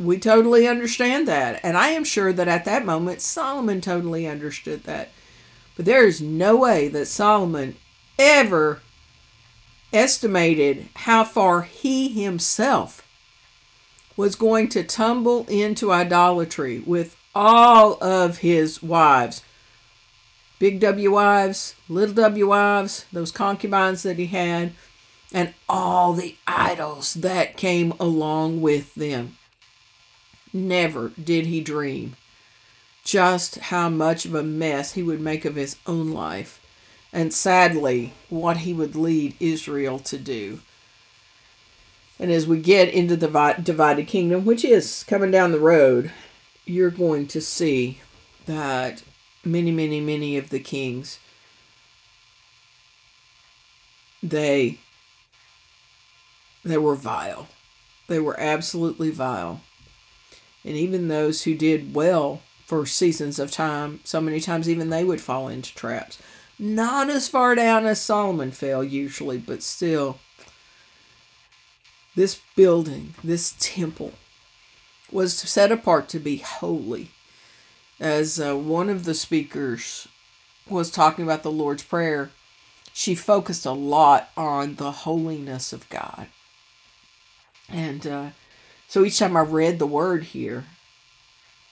we 0.04 0.18
totally 0.18 0.66
understand 0.66 1.28
that. 1.28 1.61
And 1.62 1.76
I 1.76 1.88
am 1.88 2.04
sure 2.04 2.32
that 2.32 2.49
at 2.49 2.64
that 2.64 2.84
moment, 2.84 3.20
Solomon 3.20 3.80
totally 3.80 4.26
understood 4.26 4.84
that. 4.84 5.11
But 5.76 5.84
there 5.84 6.06
is 6.06 6.20
no 6.20 6.56
way 6.56 6.88
that 6.88 7.06
Solomon 7.06 7.76
ever 8.18 8.80
estimated 9.92 10.88
how 10.94 11.25
far 11.25 11.62
he 11.62 12.08
himself 12.08 13.06
was 14.16 14.37
going 14.37 14.68
to 14.68 14.84
tumble 14.84 15.46
into 15.49 15.92
idolatry 15.92 16.80
with 16.80 17.16
all 17.34 18.02
of 18.02 18.38
his 18.38 18.82
wives 18.82 19.42
big 20.58 20.80
W 20.80 21.12
wives, 21.12 21.75
little 21.90 22.14
W 22.14 22.49
wives, 22.49 23.04
those 23.12 23.30
concubines 23.30 24.02
that 24.02 24.18
he 24.18 24.26
had, 24.26 24.73
and 25.32 25.52
all 25.68 26.14
the 26.14 26.37
idols 26.46 27.14
that 27.14 27.56
came 27.58 27.92
along 28.00 28.62
with 28.62 28.94
them. 28.94 29.37
Never 30.54 31.11
did 31.23 31.46
he 31.46 31.61
dream 31.61 32.16
just 33.04 33.56
how 33.56 33.88
much 33.90 34.25
of 34.25 34.34
a 34.34 34.42
mess 34.42 34.92
he 34.92 35.02
would 35.02 35.20
make 35.20 35.44
of 35.44 35.56
his 35.56 35.76
own 35.87 36.11
life, 36.12 36.61
and 37.12 37.34
sadly, 37.34 38.14
what 38.30 38.58
he 38.58 38.73
would 38.73 38.96
lead 38.96 39.37
Israel 39.38 39.99
to 39.99 40.16
do. 40.16 40.61
And 42.18 42.30
as 42.30 42.46
we 42.46 42.61
get 42.61 42.88
into 42.88 43.16
the 43.16 43.56
divided 43.62 44.06
kingdom, 44.06 44.44
which 44.44 44.64
is 44.64 45.04
coming 45.04 45.30
down 45.30 45.52
the 45.52 45.61
road, 45.61 46.12
you're 46.64 46.90
going 46.90 47.26
to 47.26 47.40
see 47.40 48.00
that 48.46 49.02
many, 49.44 49.70
many, 49.70 50.00
many 50.00 50.37
of 50.38 50.49
the 50.50 50.61
kings, 50.61 51.18
they 54.23 54.78
they 56.64 56.78
were 56.78 56.94
vile. 56.94 57.49
They 58.06 58.18
were 58.18 58.38
absolutely 58.40 59.11
vile. 59.11 59.61
And 60.64 60.76
even 60.76 61.09
those 61.09 61.42
who 61.44 61.54
did 61.54 61.94
well 61.94 62.40
for 62.64 62.87
seasons 62.87 63.38
of 63.38 63.50
time, 63.50 64.00
so 64.04 64.21
many 64.21 64.40
times 64.40 64.68
even 64.68 64.88
they 64.90 65.04
would 65.04 65.21
fall 65.21 65.49
into 65.49 65.75
traps. 65.75 66.18
Not 66.59 67.11
as 67.11 67.28
far 67.28 67.54
down 67.54 67.85
as 67.85 68.00
Solomon 68.00 68.50
fell 68.52 68.83
usually, 68.83 69.38
but 69.38 69.62
still. 69.62 70.18
This 72.14 72.40
building, 72.54 73.14
this 73.25 73.54
temple, 73.59 74.12
was 75.11 75.37
set 75.37 75.73
apart 75.73 76.09
to 76.11 76.21
be 76.21 76.37
holy. 76.37 77.11
As 77.99 78.40
uh, 78.40 78.56
one 78.56 78.88
of 78.88 79.04
the 79.04 79.14
speakers 79.14 80.09
was 80.68 80.90
talking 80.90 81.25
about 81.25 81.42
the 81.42 81.50
Lord's 81.50 81.83
Prayer, 81.83 82.30
she 82.92 83.14
focused 83.14 83.66
a 83.66 83.73
lot 83.73 84.30
on 84.37 84.76
the 84.76 84.92
holiness 84.92 85.73
of 85.73 85.88
God. 85.88 86.28
And 87.68 88.06
uh, 88.06 88.30
so 88.88 89.05
each 89.05 89.19
time 89.19 89.37
I 89.37 89.41
read 89.41 89.79
the 89.79 89.87
word 89.87 90.25
here, 90.25 90.64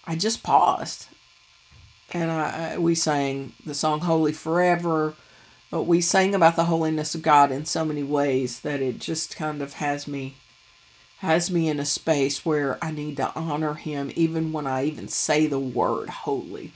I 0.07 0.17
just 0.17 0.43
paused. 0.43 1.09
And 2.13 2.31
I, 2.31 2.79
we 2.79 2.95
sang 2.95 3.53
the 3.65 3.75
song 3.75 4.01
Holy 4.01 4.33
Forever. 4.33 5.15
But 5.71 5.85
we 5.85 6.03
sang 6.03 6.35
about 6.35 6.57
the 6.57 6.67
holiness 6.67 7.15
of 7.15 7.23
God 7.23 7.51
in 7.51 7.65
so 7.65 7.83
many 7.83 8.03
ways 8.03 8.61
that 8.61 8.83
it 8.83 8.99
just 8.99 9.35
kind 9.35 9.63
of 9.63 9.75
has 9.75 10.07
me 10.07 10.35
has 11.21 11.53
me 11.53 11.69
in 11.69 11.79
a 11.79 11.85
space 11.85 12.45
where 12.45 12.77
I 12.83 12.91
need 12.91 13.17
to 13.19 13.33
honor 13.37 13.75
him 13.75 14.11
even 14.17 14.53
when 14.53 14.67
I 14.67 14.85
even 14.85 15.07
say 15.07 15.47
the 15.47 15.59
word 15.59 16.11
holy. 16.11 16.73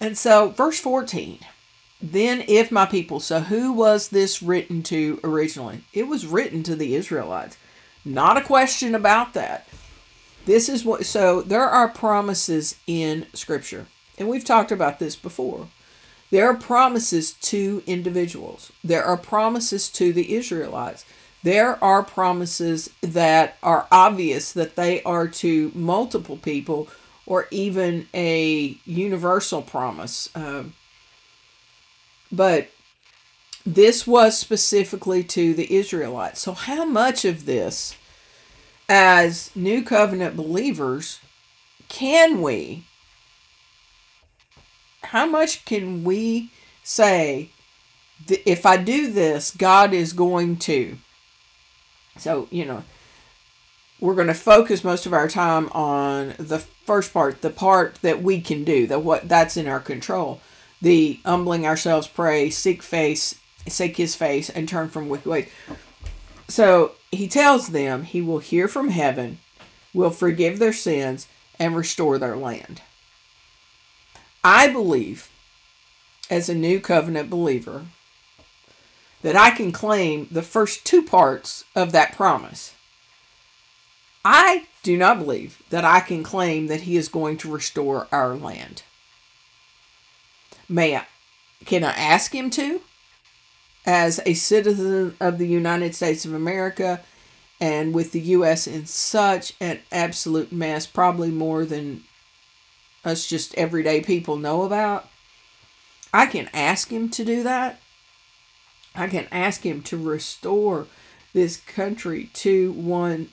And 0.00 0.16
so 0.16 0.50
verse 0.50 0.78
14 0.78 1.40
then, 2.02 2.44
if 2.48 2.72
my 2.72 2.84
people, 2.84 3.20
so 3.20 3.40
who 3.40 3.72
was 3.72 4.08
this 4.08 4.42
written 4.42 4.82
to 4.84 5.20
originally? 5.22 5.82
It 5.92 6.08
was 6.08 6.26
written 6.26 6.64
to 6.64 6.74
the 6.74 6.96
Israelites. 6.96 7.56
Not 8.04 8.36
a 8.36 8.42
question 8.42 8.94
about 8.94 9.34
that. 9.34 9.68
This 10.44 10.68
is 10.68 10.84
what, 10.84 11.06
so 11.06 11.40
there 11.40 11.68
are 11.68 11.88
promises 11.88 12.76
in 12.86 13.26
Scripture, 13.32 13.86
and 14.18 14.28
we've 14.28 14.44
talked 14.44 14.72
about 14.72 14.98
this 14.98 15.14
before. 15.14 15.68
There 16.30 16.48
are 16.48 16.54
promises 16.54 17.32
to 17.32 17.82
individuals, 17.86 18.72
there 18.82 19.04
are 19.04 19.16
promises 19.16 19.88
to 19.90 20.12
the 20.12 20.34
Israelites. 20.34 21.04
There 21.44 21.82
are 21.82 22.04
promises 22.04 22.90
that 23.00 23.56
are 23.64 23.88
obvious 23.90 24.52
that 24.52 24.76
they 24.76 25.02
are 25.02 25.26
to 25.26 25.72
multiple 25.74 26.36
people 26.36 26.88
or 27.26 27.48
even 27.50 28.06
a 28.14 28.76
universal 28.84 29.60
promise. 29.60 30.28
Um, 30.36 30.74
but 32.30 32.70
this 33.64 34.06
was 34.06 34.36
specifically 34.38 35.22
to 35.24 35.54
the 35.54 35.72
Israelites. 35.74 36.40
So, 36.40 36.52
how 36.52 36.84
much 36.84 37.24
of 37.24 37.46
this, 37.46 37.96
as 38.88 39.50
New 39.54 39.82
Covenant 39.82 40.36
believers, 40.36 41.20
can 41.88 42.42
we, 42.42 42.84
how 45.04 45.26
much 45.26 45.64
can 45.64 46.04
we 46.04 46.50
say, 46.82 47.50
if 48.28 48.66
I 48.66 48.76
do 48.76 49.10
this, 49.10 49.50
God 49.50 49.92
is 49.92 50.12
going 50.12 50.56
to? 50.58 50.98
So, 52.18 52.48
you 52.50 52.64
know, 52.64 52.84
we're 54.00 54.14
going 54.14 54.26
to 54.26 54.34
focus 54.34 54.82
most 54.82 55.06
of 55.06 55.12
our 55.12 55.28
time 55.28 55.68
on 55.70 56.34
the 56.38 56.58
first 56.58 57.12
part, 57.12 57.42
the 57.42 57.50
part 57.50 57.96
that 58.02 58.22
we 58.22 58.40
can 58.40 58.64
do, 58.64 58.86
that 58.88 59.02
what 59.02 59.28
that's 59.28 59.56
in 59.56 59.68
our 59.68 59.80
control 59.80 60.40
the 60.82 61.20
humbling 61.24 61.64
ourselves, 61.64 62.08
pray, 62.08 62.50
seek 62.50 62.82
face, 62.82 63.36
seek 63.68 63.96
his 63.96 64.14
face, 64.14 64.50
and 64.50 64.68
turn 64.68 64.88
from 64.88 65.08
wicked 65.08 65.26
ways. 65.26 65.48
So 66.48 66.92
he 67.10 67.28
tells 67.28 67.68
them 67.68 68.04
he 68.04 68.20
will 68.20 68.38
hear 68.38 68.68
from 68.68 68.88
heaven, 68.88 69.38
will 69.94 70.10
forgive 70.10 70.58
their 70.58 70.72
sins, 70.72 71.26
and 71.58 71.76
restore 71.76 72.18
their 72.18 72.36
land. 72.36 72.82
I 74.44 74.68
believe, 74.68 75.30
as 76.28 76.48
a 76.48 76.54
new 76.54 76.80
covenant 76.80 77.30
believer, 77.30 77.86
that 79.22 79.36
I 79.36 79.50
can 79.50 79.70
claim 79.70 80.26
the 80.30 80.42
first 80.42 80.84
two 80.84 81.02
parts 81.02 81.64
of 81.76 81.92
that 81.92 82.16
promise. 82.16 82.74
I 84.24 84.66
do 84.82 84.96
not 84.96 85.18
believe 85.18 85.62
that 85.70 85.84
I 85.84 86.00
can 86.00 86.22
claim 86.22 86.66
that 86.66 86.82
he 86.82 86.96
is 86.96 87.08
going 87.08 87.36
to 87.38 87.50
restore 87.50 88.08
our 88.10 88.34
land. 88.34 88.82
May 90.68 90.96
I, 90.96 91.06
can 91.64 91.84
I 91.84 91.92
ask 91.92 92.34
him 92.34 92.50
to? 92.50 92.80
As 93.84 94.20
a 94.24 94.34
citizen 94.34 95.16
of 95.18 95.38
the 95.38 95.48
United 95.48 95.94
States 95.94 96.24
of 96.24 96.32
America 96.32 97.00
and 97.60 97.92
with 97.94 98.12
the 98.12 98.20
U.S. 98.20 98.66
in 98.66 98.86
such 98.86 99.54
an 99.60 99.80
absolute 99.90 100.52
mess, 100.52 100.86
probably 100.86 101.30
more 101.30 101.64
than 101.64 102.04
us 103.04 103.26
just 103.26 103.54
everyday 103.56 104.00
people 104.00 104.36
know 104.36 104.62
about, 104.62 105.08
I 106.12 106.26
can 106.26 106.48
ask 106.52 106.90
Him 106.90 107.08
to 107.10 107.24
do 107.24 107.42
that. 107.42 107.80
I 108.94 109.08
can 109.08 109.26
ask 109.32 109.64
Him 109.64 109.82
to 109.82 109.96
restore 109.96 110.86
this 111.32 111.56
country 111.56 112.30
to 112.34 112.72
one 112.72 113.30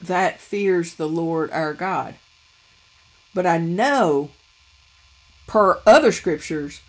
that 0.00 0.40
fears 0.40 0.94
the 0.94 1.08
Lord 1.08 1.50
our 1.50 1.74
God. 1.74 2.14
But 3.34 3.46
I 3.46 3.58
know, 3.58 4.30
per 5.46 5.80
other 5.86 6.12
scriptures, 6.12 6.80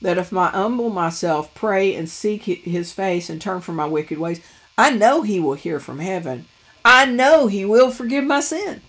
that 0.00 0.18
if 0.18 0.32
I 0.32 0.48
humble 0.48 0.90
myself, 0.90 1.52
pray, 1.54 1.94
and 1.94 2.08
seek 2.08 2.44
his 2.44 2.92
face, 2.92 3.28
and 3.28 3.40
turn 3.40 3.60
from 3.60 3.76
my 3.76 3.86
wicked 3.86 4.18
ways, 4.18 4.40
I 4.76 4.90
know 4.90 5.22
he 5.22 5.40
will 5.40 5.54
hear 5.54 5.80
from 5.80 5.98
heaven. 5.98 6.46
I 6.84 7.04
know 7.04 7.48
he 7.48 7.64
will 7.64 7.90
forgive 7.90 8.24
my 8.24 8.40
sin. 8.40 8.82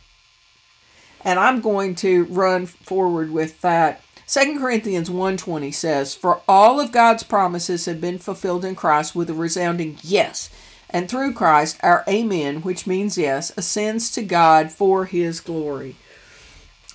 And 1.26 1.40
I'm 1.40 1.62
going 1.62 1.96
to 1.96 2.26
run 2.26 2.66
forward 2.66 3.32
with 3.32 3.62
that. 3.62 4.02
2 4.28 4.60
Corinthians 4.60 5.10
1:20 5.10 5.72
says, 5.72 6.14
"For 6.14 6.42
all 6.48 6.80
of 6.80 6.92
God's 6.92 7.24
promises 7.24 7.86
have 7.86 8.00
been 8.00 8.20
fulfilled 8.20 8.64
in 8.64 8.76
Christ 8.76 9.16
with 9.16 9.30
a 9.30 9.34
resounding 9.34 9.98
yes." 10.04 10.50
And 10.92 11.10
through 11.10 11.34
Christ, 11.34 11.78
our 11.82 12.04
Amen, 12.08 12.62
which 12.62 12.88
means 12.88 13.18
yes, 13.18 13.52
ascends 13.58 14.12
to 14.12 14.22
God 14.22 14.72
for 14.72 15.06
his 15.06 15.40
glory. 15.40 15.96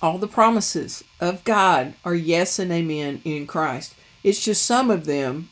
All 0.01 0.17
the 0.17 0.27
promises 0.27 1.03
of 1.19 1.43
God 1.43 1.93
are 2.03 2.15
yes 2.15 2.59
and 2.59 2.71
amen 2.71 3.21
in 3.23 3.47
Christ. 3.47 3.93
It's 4.25 4.43
just 4.43 4.65
some 4.65 4.89
of 4.89 5.05
them 5.05 5.49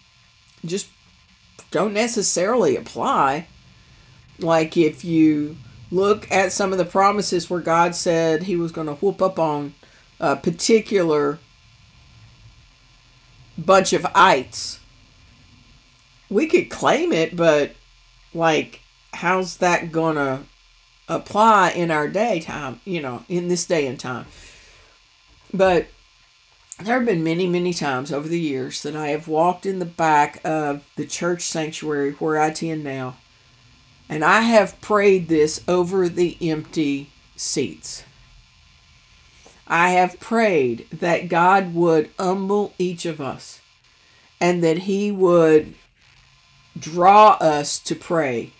just 0.65 0.87
don't 1.69 1.93
necessarily 1.93 2.75
apply. 2.75 3.45
Like 4.39 4.75
if 4.75 5.05
you 5.05 5.57
look 5.91 6.29
at 6.31 6.51
some 6.51 6.71
of 6.71 6.79
the 6.79 6.85
promises 6.85 7.51
where 7.51 7.59
God 7.59 7.93
said 7.93 8.43
he 8.43 8.55
was 8.55 8.71
going 8.71 8.87
to 8.87 8.95
whoop 8.95 9.21
up 9.21 9.37
on 9.37 9.75
a 10.19 10.35
particular 10.35 11.37
bunch 13.59 13.93
of 13.93 14.07
ites, 14.15 14.79
we 16.27 16.47
could 16.47 16.71
claim 16.71 17.11
it, 17.11 17.35
but 17.35 17.75
like 18.33 18.81
how's 19.13 19.57
that 19.57 19.91
gonna 19.91 20.45
apply 21.07 21.69
in 21.69 21.91
our 21.91 22.07
day 22.07 22.39
time, 22.39 22.81
you 22.85 22.99
know 22.99 23.23
in 23.29 23.49
this 23.49 23.67
day 23.67 23.85
and 23.85 23.99
time 23.99 24.25
but 25.53 25.85
there 26.81 26.95
have 26.95 27.05
been 27.05 27.23
many 27.23 27.47
many 27.47 27.73
times 27.73 28.11
over 28.11 28.27
the 28.27 28.39
years 28.39 28.81
that 28.81 28.95
i 28.95 29.09
have 29.09 29.27
walked 29.27 29.65
in 29.65 29.79
the 29.79 29.85
back 29.85 30.39
of 30.43 30.83
the 30.95 31.05
church 31.05 31.41
sanctuary 31.41 32.11
where 32.13 32.39
i 32.39 32.47
attend 32.47 32.83
now 32.83 33.15
and 34.09 34.23
i 34.23 34.41
have 34.41 34.79
prayed 34.81 35.27
this 35.27 35.61
over 35.67 36.09
the 36.09 36.37
empty 36.41 37.09
seats 37.35 38.03
i 39.67 39.89
have 39.91 40.19
prayed 40.19 40.87
that 40.91 41.29
god 41.29 41.73
would 41.73 42.09
humble 42.17 42.73
each 42.77 43.05
of 43.05 43.21
us 43.21 43.61
and 44.41 44.63
that 44.63 44.79
he 44.79 45.11
would 45.11 45.73
draw 46.77 47.31
us 47.39 47.79
to 47.79 47.95
pray 47.95 48.51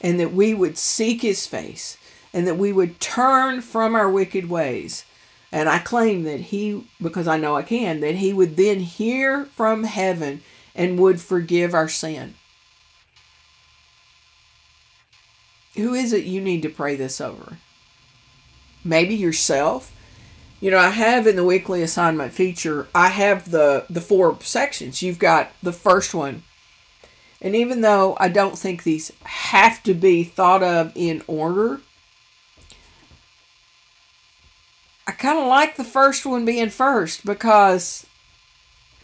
and 0.00 0.18
that 0.18 0.32
we 0.32 0.54
would 0.54 0.78
seek 0.78 1.22
his 1.22 1.46
face 1.46 1.96
and 2.32 2.46
that 2.46 2.56
we 2.56 2.72
would 2.72 3.00
turn 3.00 3.60
from 3.60 3.94
our 3.94 4.08
wicked 4.08 4.48
ways. 4.48 5.04
And 5.52 5.68
I 5.68 5.78
claim 5.78 6.22
that 6.24 6.40
he, 6.40 6.84
because 7.02 7.26
I 7.26 7.36
know 7.36 7.56
I 7.56 7.62
can, 7.62 8.00
that 8.00 8.16
he 8.16 8.32
would 8.32 8.56
then 8.56 8.80
hear 8.80 9.46
from 9.46 9.84
heaven 9.84 10.42
and 10.74 10.98
would 10.98 11.20
forgive 11.20 11.74
our 11.74 11.88
sin. 11.88 12.34
Who 15.76 15.94
is 15.94 16.12
it 16.12 16.24
you 16.24 16.40
need 16.40 16.62
to 16.62 16.68
pray 16.68 16.96
this 16.96 17.20
over? 17.20 17.58
Maybe 18.84 19.14
yourself. 19.14 19.92
You 20.60 20.70
know, 20.70 20.78
I 20.78 20.90
have 20.90 21.26
in 21.26 21.36
the 21.36 21.44
weekly 21.44 21.82
assignment 21.82 22.32
feature, 22.32 22.86
I 22.94 23.08
have 23.08 23.50
the 23.50 23.86
the 23.88 24.00
four 24.00 24.38
sections. 24.42 25.00
You've 25.02 25.18
got 25.18 25.52
the 25.62 25.72
first 25.72 26.12
one, 26.12 26.42
and 27.40 27.56
even 27.56 27.80
though 27.80 28.14
I 28.20 28.28
don't 28.28 28.58
think 28.58 28.82
these 28.82 29.10
have 29.24 29.82
to 29.84 29.94
be 29.94 30.22
thought 30.22 30.62
of 30.62 30.92
in 30.94 31.22
order, 31.26 31.80
I 35.10 35.12
kind 35.12 35.40
of 35.40 35.48
like 35.48 35.74
the 35.74 35.82
first 35.82 36.24
one 36.24 36.44
being 36.44 36.70
first 36.70 37.26
because 37.26 38.06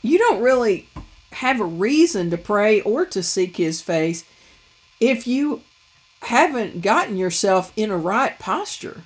you 0.03 0.19
don't 0.19 0.41
really 0.41 0.89
have 1.33 1.61
a 1.61 1.65
reason 1.65 2.31
to 2.31 2.39
pray 2.39 2.81
or 2.83 3.05
to 3.07 3.25
seek 3.25 3.57
his 3.57 3.83
face 3.83 4.25
if 5.01 5.27
you 5.27 5.63
haven't 6.23 6.81
gotten 6.81 7.17
yourself 7.17 7.73
in 7.75 7.91
a 7.91 7.97
right 7.97 8.39
posture. 8.39 9.03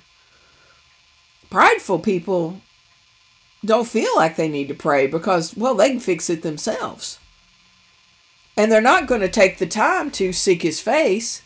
Prideful 1.49 1.97
people 1.97 2.61
don't 3.65 3.87
feel 3.87 4.15
like 4.15 4.35
they 4.35 4.47
need 4.47 4.67
to 4.67 4.75
pray 4.75 5.07
because, 5.07 5.57
well, 5.57 5.73
they 5.73 5.89
can 5.89 5.99
fix 5.99 6.29
it 6.29 6.43
themselves. 6.43 7.17
And 8.55 8.71
they're 8.71 8.79
not 8.79 9.07
going 9.07 9.21
to 9.21 9.27
take 9.27 9.57
the 9.57 9.65
time 9.65 10.11
to 10.11 10.31
seek 10.31 10.61
his 10.61 10.79
face 10.79 11.41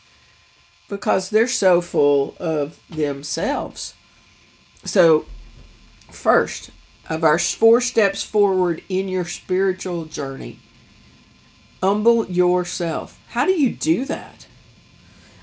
because 0.89 1.29
they're 1.29 1.47
so 1.47 1.79
full 1.79 2.35
of 2.41 2.77
themselves. 2.89 3.93
So, 4.83 5.25
first 6.15 6.71
of 7.09 7.23
our 7.23 7.37
four 7.37 7.81
steps 7.81 8.23
forward 8.23 8.81
in 8.89 9.07
your 9.07 9.25
spiritual 9.25 10.05
journey, 10.05 10.59
humble 11.81 12.25
yourself. 12.27 13.19
How 13.29 13.45
do 13.45 13.51
you 13.51 13.69
do 13.69 14.05
that? 14.05 14.47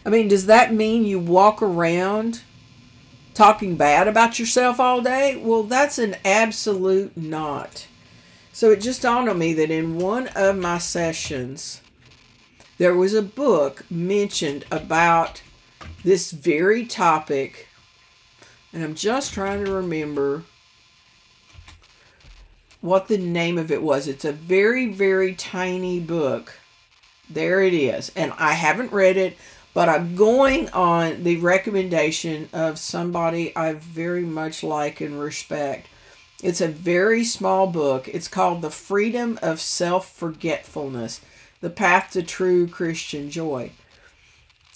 I 0.04 0.11
mean, 0.11 0.28
does 0.28 0.46
that 0.46 0.74
mean 0.74 1.04
you 1.04 1.20
walk 1.20 1.62
around 1.62 2.42
talking 3.35 3.76
bad 3.76 4.08
about 4.08 4.38
yourself 4.38 4.80
all 4.80 5.00
day? 5.00 5.37
Well, 5.37 5.62
that's 5.62 5.98
an 5.98 6.16
absolute 6.24 7.16
not. 7.16 7.87
So 8.52 8.70
it 8.70 8.80
just 8.80 9.02
dawned 9.02 9.28
on 9.28 9.38
me 9.38 9.54
that 9.54 9.70
in 9.70 9.98
one 9.98 10.28
of 10.35 10.58
my 10.58 10.78
sessions, 10.78 11.80
there 12.78 12.94
was 12.94 13.14
a 13.14 13.22
book 13.22 13.85
mentioned 13.90 14.64
about 14.70 15.42
this 16.04 16.32
very 16.32 16.85
topic. 16.85 17.68
And 18.72 18.82
I'm 18.82 18.94
just 18.94 19.32
trying 19.32 19.64
to 19.64 19.72
remember 19.72 20.44
what 22.82 23.08
the 23.08 23.16
name 23.16 23.56
of 23.56 23.70
it 23.70 23.82
was. 23.82 24.06
It's 24.06 24.24
a 24.24 24.32
very, 24.32 24.92
very 24.92 25.34
tiny 25.34 26.00
book. 26.00 26.58
There 27.30 27.62
it 27.62 27.72
is. 27.72 28.12
And 28.14 28.34
I 28.36 28.52
haven't 28.52 28.92
read 28.92 29.16
it, 29.16 29.38
but 29.72 29.88
I'm 29.88 30.16
going 30.16 30.68
on 30.70 31.22
the 31.22 31.36
recommendation 31.36 32.50
of 32.52 32.78
somebody 32.78 33.56
I 33.56 33.72
very 33.72 34.24
much 34.24 34.62
like 34.62 35.00
and 35.00 35.18
respect. 35.18 35.86
It's 36.42 36.60
a 36.60 36.68
very 36.68 37.24
small 37.24 37.68
book. 37.68 38.08
It's 38.08 38.28
called 38.28 38.60
The 38.62 38.70
Freedom 38.70 39.38
of 39.40 39.60
Self 39.60 40.12
Forgetfulness 40.12 41.20
The 41.60 41.70
Path 41.70 42.10
to 42.12 42.22
True 42.22 42.66
Christian 42.66 43.30
Joy. 43.30 43.70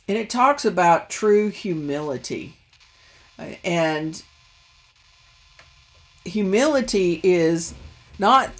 And 0.07 0.17
it 0.17 0.31
talks 0.31 0.65
about 0.65 1.11
true 1.11 1.49
humility. 1.49 2.55
Uh, 3.37 3.57
and 3.65 4.23
humility 6.25 7.21
is 7.25 7.75
not 8.19 8.51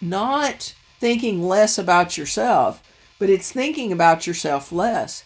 not 0.00 0.74
thinking 0.98 1.42
less 1.42 1.78
about 1.78 2.16
yourself, 2.16 2.82
but 3.18 3.30
it's 3.30 3.52
thinking 3.52 3.92
about 3.92 4.26
yourself 4.26 4.72
less. 4.72 5.24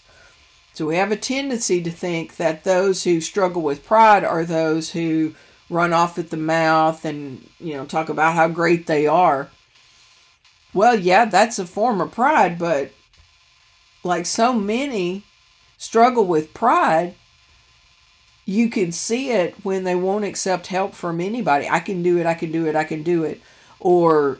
So 0.74 0.86
we 0.86 0.96
have 0.96 1.12
a 1.12 1.16
tendency 1.16 1.82
to 1.82 1.90
think 1.90 2.36
that 2.36 2.64
those 2.64 3.04
who 3.04 3.20
struggle 3.20 3.62
with 3.62 3.84
pride 3.84 4.24
are 4.24 4.44
those 4.44 4.92
who 4.92 5.34
run 5.68 5.92
off 5.92 6.18
at 6.18 6.30
the 6.30 6.36
mouth 6.36 7.04
and, 7.04 7.46
you 7.60 7.74
know, 7.74 7.84
talk 7.84 8.08
about 8.08 8.34
how 8.34 8.48
great 8.48 8.86
they 8.86 9.06
are. 9.06 9.50
Well, 10.74 10.98
yeah, 10.98 11.26
that's 11.26 11.58
a 11.58 11.66
form 11.66 12.00
of 12.00 12.12
pride, 12.12 12.58
but 12.58 12.92
like 14.02 14.24
so 14.24 14.54
many 14.54 15.24
struggle 15.76 16.24
with 16.24 16.54
pride, 16.54 17.14
you 18.46 18.70
can 18.70 18.92
see 18.92 19.30
it 19.30 19.54
when 19.62 19.84
they 19.84 19.94
won't 19.94 20.24
accept 20.24 20.68
help 20.68 20.94
from 20.94 21.20
anybody. 21.20 21.68
I 21.68 21.80
can 21.80 22.02
do 22.02 22.18
it, 22.18 22.26
I 22.26 22.34
can 22.34 22.50
do 22.50 22.66
it, 22.66 22.74
I 22.74 22.84
can 22.84 23.02
do 23.02 23.24
it. 23.24 23.40
Or 23.82 24.38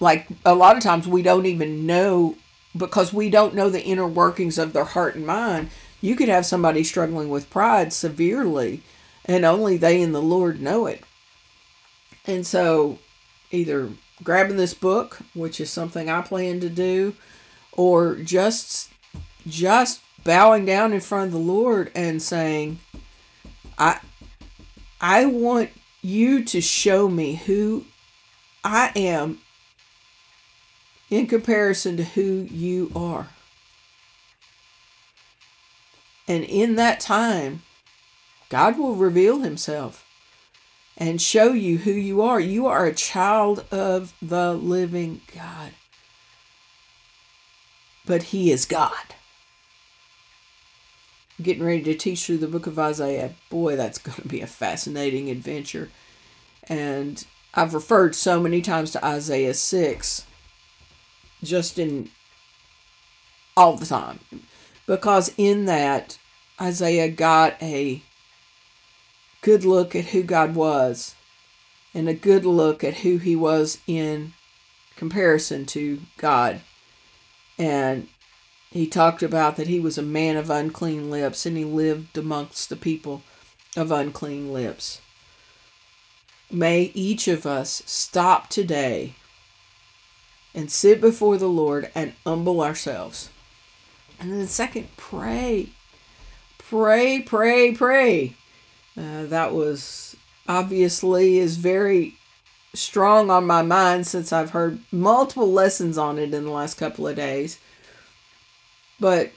like 0.00 0.28
a 0.44 0.54
lot 0.54 0.76
of 0.76 0.82
times 0.82 1.06
we 1.06 1.22
don't 1.22 1.46
even 1.46 1.86
know 1.86 2.36
because 2.76 3.12
we 3.12 3.28
don't 3.28 3.54
know 3.54 3.68
the 3.68 3.82
inner 3.82 4.06
workings 4.06 4.58
of 4.58 4.72
their 4.72 4.84
heart 4.84 5.16
and 5.16 5.26
mind. 5.26 5.70
You 6.00 6.16
could 6.16 6.28
have 6.28 6.46
somebody 6.46 6.82
struggling 6.84 7.28
with 7.28 7.50
pride 7.50 7.92
severely 7.92 8.82
and 9.24 9.44
only 9.44 9.76
they 9.76 10.00
and 10.00 10.14
the 10.14 10.22
Lord 10.22 10.60
know 10.60 10.86
it. 10.86 11.04
And 12.26 12.46
so, 12.46 12.98
either 13.50 13.90
grabbing 14.22 14.56
this 14.56 14.74
book, 14.74 15.18
which 15.34 15.60
is 15.60 15.70
something 15.70 16.08
I 16.08 16.22
plan 16.22 16.60
to 16.60 16.68
do, 16.68 17.14
or 17.72 18.16
just 18.16 18.90
just 19.46 20.00
bowing 20.24 20.64
down 20.64 20.92
in 20.92 21.00
front 21.00 21.26
of 21.26 21.32
the 21.32 21.38
Lord 21.38 21.90
and 21.94 22.22
saying, 22.22 22.78
I 23.76 23.98
I 25.00 25.26
want 25.26 25.70
you 26.02 26.44
to 26.44 26.60
show 26.60 27.08
me 27.08 27.36
who 27.36 27.84
I 28.64 28.92
am 28.96 29.38
in 31.08 31.26
comparison 31.26 31.96
to 31.96 32.04
who 32.04 32.48
you 32.50 32.90
are. 32.94 33.28
And 36.26 36.44
in 36.44 36.76
that 36.76 37.00
time, 37.00 37.62
God 38.48 38.78
will 38.78 38.94
reveal 38.94 39.40
himself 39.40 40.06
and 40.96 41.20
show 41.20 41.52
you 41.52 41.78
who 41.78 41.92
you 41.92 42.22
are. 42.22 42.40
You 42.40 42.66
are 42.66 42.86
a 42.86 42.94
child 42.94 43.64
of 43.70 44.14
the 44.20 44.52
living 44.54 45.20
God. 45.34 45.72
But 48.04 48.24
he 48.24 48.50
is 48.50 48.64
God. 48.66 49.14
Getting 51.42 51.64
ready 51.64 51.82
to 51.82 51.94
teach 51.94 52.24
through 52.24 52.38
the 52.38 52.48
book 52.48 52.66
of 52.66 52.78
Isaiah. 52.78 53.34
Boy, 53.50 53.76
that's 53.76 53.98
going 53.98 54.22
to 54.22 54.28
be 54.28 54.40
a 54.40 54.46
fascinating 54.46 55.30
adventure. 55.30 55.90
And 56.68 57.24
I've 57.54 57.74
referred 57.74 58.14
so 58.14 58.40
many 58.40 58.60
times 58.62 58.92
to 58.92 59.04
Isaiah 59.04 59.54
6 59.54 60.26
just 61.42 61.78
in 61.78 62.10
all 63.56 63.76
the 63.76 63.86
time 63.86 64.20
because 64.86 65.32
in 65.36 65.66
that 65.66 66.18
Isaiah 66.60 67.10
got 67.10 67.60
a 67.60 68.02
good 69.42 69.64
look 69.64 69.94
at 69.94 70.06
who 70.06 70.22
God 70.22 70.54
was 70.54 71.14
and 71.92 72.08
a 72.08 72.14
good 72.14 72.46
look 72.46 72.82
at 72.82 72.98
who 72.98 73.18
he 73.18 73.36
was 73.36 73.78
in 73.86 74.32
comparison 74.96 75.66
to 75.66 76.00
God. 76.16 76.60
And 77.58 78.08
he 78.72 78.86
talked 78.86 79.22
about 79.22 79.56
that 79.56 79.66
he 79.66 79.78
was 79.78 79.98
a 79.98 80.02
man 80.02 80.38
of 80.38 80.48
unclean 80.48 81.10
lips 81.10 81.44
and 81.44 81.58
he 81.58 81.64
lived 81.64 82.16
amongst 82.16 82.70
the 82.70 82.76
people 82.76 83.22
of 83.76 83.92
unclean 83.92 84.50
lips. 84.50 85.02
May 86.50 86.90
each 86.94 87.28
of 87.28 87.44
us 87.44 87.82
stop 87.84 88.48
today 88.48 89.14
and 90.54 90.70
sit 90.70 91.02
before 91.02 91.36
the 91.36 91.48
Lord 91.48 91.90
and 91.94 92.14
humble 92.24 92.62
ourselves. 92.62 93.28
And 94.18 94.32
then, 94.32 94.46
second, 94.46 94.88
pray. 94.96 95.68
Pray, 96.56 97.20
pray, 97.20 97.72
pray. 97.72 98.36
Uh, 98.96 99.24
that 99.24 99.52
was 99.52 100.16
obviously 100.48 101.38
is 101.38 101.56
very 101.56 102.16
strong 102.74 103.30
on 103.30 103.46
my 103.46 103.60
mind 103.60 104.06
since 104.06 104.32
I've 104.32 104.50
heard 104.50 104.78
multiple 104.90 105.52
lessons 105.52 105.98
on 105.98 106.18
it 106.18 106.32
in 106.32 106.44
the 106.44 106.50
last 106.50 106.78
couple 106.78 107.06
of 107.06 107.16
days. 107.16 107.58
But 109.02 109.32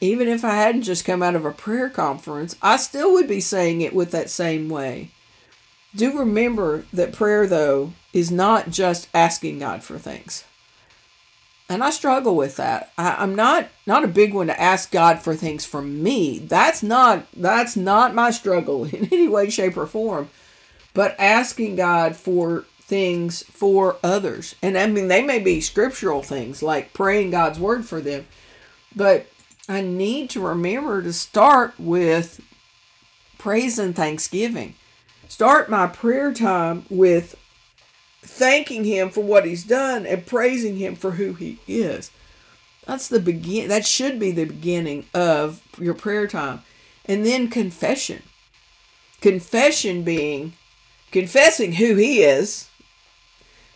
even 0.00 0.26
if 0.26 0.42
I 0.42 0.54
hadn't 0.54 0.84
just 0.84 1.04
come 1.04 1.22
out 1.22 1.36
of 1.36 1.44
a 1.44 1.50
prayer 1.50 1.90
conference, 1.90 2.56
I 2.62 2.78
still 2.78 3.12
would 3.12 3.28
be 3.28 3.40
saying 3.40 3.82
it 3.82 3.94
with 3.94 4.10
that 4.12 4.30
same 4.30 4.70
way. 4.70 5.10
Do 5.94 6.18
remember 6.18 6.86
that 6.90 7.12
prayer, 7.12 7.46
though, 7.46 7.92
is 8.14 8.30
not 8.30 8.70
just 8.70 9.06
asking 9.12 9.58
God 9.58 9.84
for 9.84 9.98
things. 9.98 10.44
And 11.68 11.84
I 11.84 11.90
struggle 11.90 12.36
with 12.36 12.56
that. 12.56 12.90
I, 12.96 13.22
am 13.22 13.34
not 13.34 13.68
not 13.86 14.02
a 14.02 14.08
big 14.08 14.32
one 14.32 14.46
to 14.46 14.58
ask 14.58 14.90
God 14.90 15.20
for 15.20 15.34
things 15.34 15.66
from 15.66 16.02
me. 16.02 16.38
That's 16.38 16.82
not 16.82 17.26
that's 17.36 17.76
not 17.76 18.14
my 18.14 18.30
struggle 18.30 18.84
in 18.94 19.10
any 19.12 19.28
way, 19.28 19.50
shape, 19.50 19.76
or 19.76 19.86
form. 19.86 20.30
But 20.94 21.16
asking 21.18 21.76
God 21.76 22.16
for 22.16 22.64
things 22.80 23.42
for 23.44 23.96
others. 24.02 24.54
And 24.62 24.76
I 24.76 24.86
mean 24.86 25.08
they 25.08 25.22
may 25.22 25.38
be 25.38 25.60
scriptural 25.60 26.22
things 26.22 26.62
like 26.62 26.92
praying 26.92 27.30
God's 27.30 27.58
word 27.58 27.84
for 27.84 28.00
them. 28.00 28.26
But 28.94 29.26
I 29.68 29.80
need 29.80 30.30
to 30.30 30.46
remember 30.46 31.02
to 31.02 31.12
start 31.12 31.74
with 31.78 32.40
praise 33.38 33.78
and 33.78 33.94
thanksgiving 33.94 34.74
start 35.34 35.68
my 35.68 35.86
prayer 35.86 36.32
time 36.32 36.86
with 36.88 37.34
thanking 38.22 38.84
him 38.84 39.10
for 39.10 39.20
what 39.20 39.44
he's 39.44 39.64
done 39.64 40.06
and 40.06 40.24
praising 40.24 40.76
him 40.76 40.94
for 40.94 41.12
who 41.12 41.34
he 41.34 41.58
is. 41.66 42.12
That's 42.86 43.08
the 43.08 43.18
begin 43.18 43.68
that 43.68 43.84
should 43.84 44.20
be 44.20 44.30
the 44.30 44.44
beginning 44.44 45.06
of 45.12 45.62
your 45.78 45.94
prayer 45.94 46.28
time. 46.28 46.62
And 47.04 47.26
then 47.26 47.48
confession. 47.48 48.22
Confession 49.20 50.04
being 50.04 50.52
confessing 51.10 51.72
who 51.72 51.96
he 51.96 52.22
is, 52.22 52.68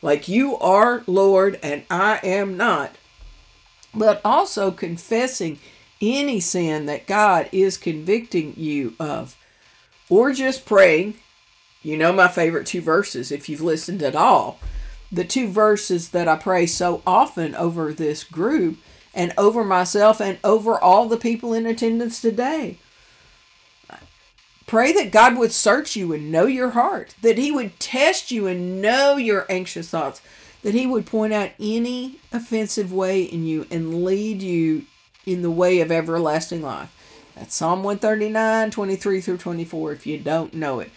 like 0.00 0.28
you 0.28 0.56
are 0.58 1.02
Lord 1.06 1.58
and 1.62 1.84
I 1.90 2.20
am 2.22 2.56
not. 2.56 2.96
But 3.94 4.20
also 4.24 4.70
confessing 4.70 5.58
any 6.00 6.40
sin 6.40 6.86
that 6.86 7.06
God 7.06 7.48
is 7.52 7.76
convicting 7.76 8.54
you 8.56 8.94
of. 9.00 9.36
Or 10.08 10.32
just 10.32 10.66
praying 10.66 11.14
you 11.82 11.96
know 11.96 12.12
my 12.12 12.28
favorite 12.28 12.66
two 12.66 12.80
verses 12.80 13.30
if 13.30 13.48
you've 13.48 13.60
listened 13.60 14.02
at 14.02 14.16
all. 14.16 14.58
The 15.10 15.24
two 15.24 15.48
verses 15.48 16.10
that 16.10 16.28
I 16.28 16.36
pray 16.36 16.66
so 16.66 17.02
often 17.06 17.54
over 17.54 17.92
this 17.92 18.24
group 18.24 18.78
and 19.14 19.32
over 19.38 19.64
myself 19.64 20.20
and 20.20 20.38
over 20.44 20.78
all 20.78 21.08
the 21.08 21.16
people 21.16 21.54
in 21.54 21.66
attendance 21.66 22.20
today. 22.20 22.78
Pray 24.68 24.92
that 24.92 25.10
God 25.10 25.38
would 25.38 25.50
search 25.50 25.96
you 25.96 26.12
and 26.12 26.30
know 26.30 26.44
your 26.44 26.70
heart, 26.70 27.14
that 27.22 27.38
He 27.38 27.50
would 27.50 27.80
test 27.80 28.30
you 28.30 28.46
and 28.46 28.82
know 28.82 29.16
your 29.16 29.46
anxious 29.48 29.88
thoughts, 29.88 30.20
that 30.62 30.74
He 30.74 30.86
would 30.86 31.06
point 31.06 31.32
out 31.32 31.52
any 31.58 32.20
offensive 32.30 32.92
way 32.92 33.22
in 33.22 33.46
you 33.46 33.66
and 33.70 34.04
lead 34.04 34.42
you 34.42 34.84
in 35.24 35.40
the 35.40 35.50
way 35.50 35.80
of 35.80 35.90
everlasting 35.90 36.60
life. 36.60 36.94
That's 37.34 37.54
Psalm 37.54 37.82
139, 37.82 38.70
23 38.70 39.20
through 39.22 39.38
24, 39.38 39.92
if 39.92 40.06
you 40.06 40.18
don't 40.18 40.52
know 40.52 40.80
it. 40.80 40.90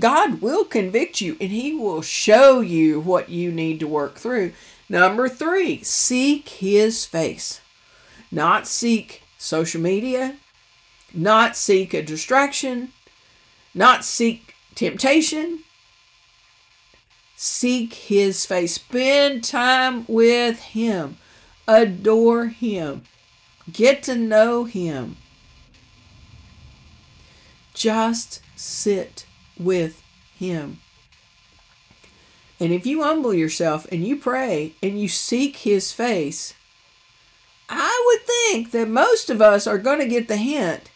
God 0.00 0.42
will 0.42 0.64
convict 0.64 1.20
you 1.20 1.36
and 1.40 1.52
He 1.52 1.74
will 1.74 2.02
show 2.02 2.58
you 2.58 2.98
what 2.98 3.28
you 3.28 3.52
need 3.52 3.78
to 3.78 3.86
work 3.86 4.16
through. 4.16 4.52
Number 4.88 5.28
three, 5.28 5.84
seek 5.84 6.48
His 6.48 7.06
face. 7.06 7.60
Not 8.32 8.66
seek 8.66 9.22
social 9.38 9.80
media, 9.80 10.34
not 11.14 11.56
seek 11.56 11.94
a 11.94 12.02
distraction, 12.02 12.92
not 13.74 14.04
seek 14.04 14.54
temptation. 14.74 15.60
Seek 17.36 17.94
His 17.94 18.44
face. 18.46 18.74
Spend 18.74 19.44
time 19.44 20.04
with 20.08 20.60
Him. 20.60 21.18
Adore 21.68 22.46
Him. 22.48 23.02
Get 23.72 24.02
to 24.04 24.16
know 24.16 24.64
Him. 24.64 25.16
Just 27.74 28.40
sit 28.56 29.24
with 29.58 30.02
Him. 30.36 30.80
And 32.58 32.72
if 32.72 32.86
you 32.86 33.04
humble 33.04 33.34
yourself 33.34 33.86
and 33.92 34.04
you 34.04 34.16
pray 34.16 34.74
and 34.82 35.00
you 35.00 35.06
seek 35.06 35.58
His 35.58 35.92
face, 35.92 36.54
I 37.68 38.02
would 38.06 38.26
think 38.26 38.72
that 38.72 38.88
most 38.88 39.30
of 39.30 39.40
us 39.40 39.66
are 39.66 39.78
going 39.78 40.00
to 40.00 40.08
get 40.08 40.26
the 40.26 40.36
hint 40.36 40.90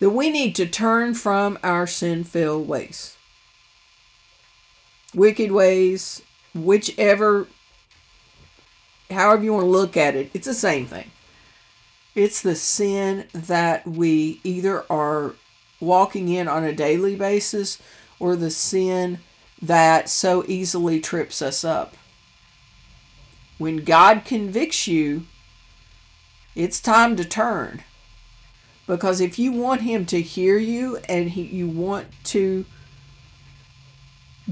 that 0.00 0.10
we 0.10 0.30
need 0.30 0.54
to 0.56 0.66
turn 0.66 1.14
from 1.14 1.58
our 1.62 1.86
sin 1.86 2.24
filled 2.24 2.68
ways. 2.68 3.16
Wicked 5.14 5.52
ways, 5.52 6.22
whichever, 6.54 7.46
however 9.10 9.44
you 9.44 9.52
want 9.52 9.64
to 9.64 9.70
look 9.70 9.96
at 9.96 10.16
it, 10.16 10.30
it's 10.34 10.46
the 10.46 10.54
same 10.54 10.86
thing. 10.86 11.10
It's 12.14 12.42
the 12.42 12.54
sin 12.54 13.26
that 13.32 13.86
we 13.86 14.40
either 14.44 14.84
are 14.90 15.34
walking 15.80 16.28
in 16.28 16.48
on 16.48 16.64
a 16.64 16.72
daily 16.72 17.16
basis 17.16 17.78
or 18.18 18.36
the 18.36 18.50
sin 18.50 19.18
that 19.60 20.08
so 20.08 20.44
easily 20.46 21.00
trips 21.00 21.42
us 21.42 21.64
up. 21.64 21.96
When 23.58 23.78
God 23.78 24.24
convicts 24.24 24.86
you, 24.86 25.26
it's 26.54 26.80
time 26.80 27.16
to 27.16 27.24
turn. 27.24 27.82
Because 28.86 29.20
if 29.20 29.38
you 29.38 29.52
want 29.52 29.82
Him 29.82 30.04
to 30.06 30.20
hear 30.20 30.58
you 30.58 30.98
and 31.08 31.30
he, 31.30 31.42
you 31.42 31.68
want 31.68 32.06
to 32.24 32.64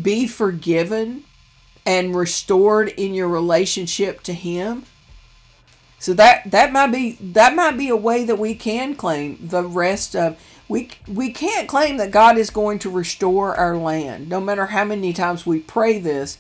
be 0.01 0.27
forgiven 0.27 1.25
and 1.85 2.14
restored 2.14 2.88
in 2.88 3.12
your 3.14 3.29
relationship 3.29 4.23
to 4.23 4.33
Him, 4.33 4.85
so 5.99 6.14
that 6.14 6.51
that 6.51 6.73
might 6.73 6.90
be 6.90 7.12
that 7.21 7.55
might 7.55 7.77
be 7.77 7.88
a 7.88 7.97
way 7.97 8.25
that 8.25 8.38
we 8.38 8.55
can 8.55 8.95
claim 8.95 9.38
the 9.40 9.62
rest 9.62 10.16
of 10.16 10.37
we 10.68 10.90
we 11.07 11.31
can't 11.31 11.68
claim 11.68 11.99
that 11.99 12.11
God 12.11 12.38
is 12.38 12.51
going 12.51 12.79
to 12.81 12.90
restore 12.90 13.55
our 13.55 13.77
land. 13.77 14.29
No 14.29 14.40
matter 14.40 14.66
how 14.66 14.85
many 14.85 15.12
times 15.12 15.47
we 15.47 15.61
pray 15.61 15.99
this 15.99 16.38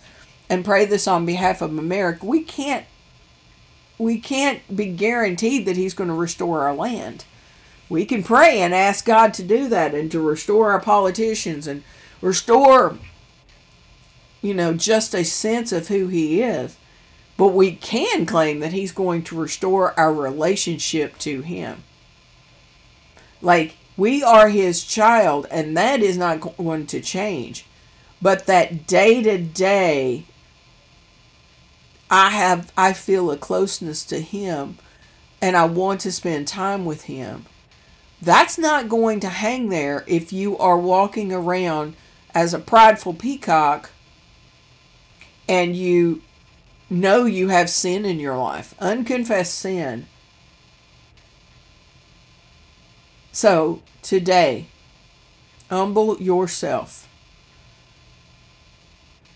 and 0.48 0.64
pray 0.64 0.84
this 0.84 1.06
on 1.06 1.26
behalf 1.26 1.62
of 1.62 1.78
America 1.78 2.26
we 2.26 2.42
can't 2.42 2.86
we 3.98 4.18
can't 4.18 4.74
be 4.74 4.86
guaranteed 4.86 5.64
that 5.66 5.76
he's 5.76 5.94
going 5.94 6.08
to 6.08 6.14
restore 6.14 6.62
our 6.62 6.74
land 6.74 7.24
we 7.92 8.04
can 8.04 8.22
pray 8.22 8.60
and 8.60 8.74
ask 8.74 9.04
God 9.04 9.34
to 9.34 9.42
do 9.42 9.68
that 9.68 9.94
and 9.94 10.10
to 10.10 10.20
restore 10.20 10.72
our 10.72 10.80
politicians 10.80 11.66
and 11.66 11.82
restore 12.20 12.98
you 14.40 14.54
know 14.54 14.74
just 14.74 15.14
a 15.14 15.24
sense 15.24 15.72
of 15.72 15.88
who 15.88 16.08
he 16.08 16.42
is 16.42 16.76
but 17.36 17.48
we 17.48 17.72
can 17.72 18.26
claim 18.26 18.60
that 18.60 18.72
he's 18.72 18.92
going 18.92 19.22
to 19.22 19.38
restore 19.38 19.98
our 19.98 20.12
relationship 20.12 21.18
to 21.18 21.42
him 21.42 21.84
like 23.42 23.76
we 23.94 24.22
are 24.22 24.48
his 24.48 24.84
child, 24.84 25.46
and 25.50 25.76
that 25.76 26.00
is 26.00 26.16
not 26.16 26.40
going 26.56 26.86
to 26.86 27.00
change. 27.00 27.66
But 28.22 28.46
that 28.46 28.86
day 28.86 29.22
to 29.22 29.36
day, 29.36 30.24
I 32.10 32.30
have 32.30 32.72
I 32.74 32.94
feel 32.94 33.30
a 33.30 33.36
closeness 33.36 34.02
to 34.06 34.20
him 34.20 34.78
and 35.42 35.56
I 35.56 35.64
want 35.64 36.00
to 36.02 36.12
spend 36.12 36.46
time 36.46 36.84
with 36.84 37.02
Him. 37.02 37.44
That's 38.22 38.56
not 38.56 38.88
going 38.88 39.18
to 39.20 39.28
hang 39.28 39.68
there 39.68 40.04
if 40.06 40.32
you 40.32 40.56
are 40.58 40.78
walking 40.78 41.32
around 41.32 41.96
as 42.32 42.54
a 42.54 42.60
prideful 42.60 43.14
peacock 43.14 43.90
and 45.48 45.74
you 45.74 46.22
know 46.88 47.24
you 47.24 47.48
have 47.48 47.68
sin 47.68 48.04
in 48.04 48.20
your 48.20 48.38
life, 48.38 48.76
unconfessed 48.78 49.58
sin. 49.58 50.06
So, 53.32 53.82
today, 54.02 54.66
humble 55.68 56.16
yourself. 56.22 57.08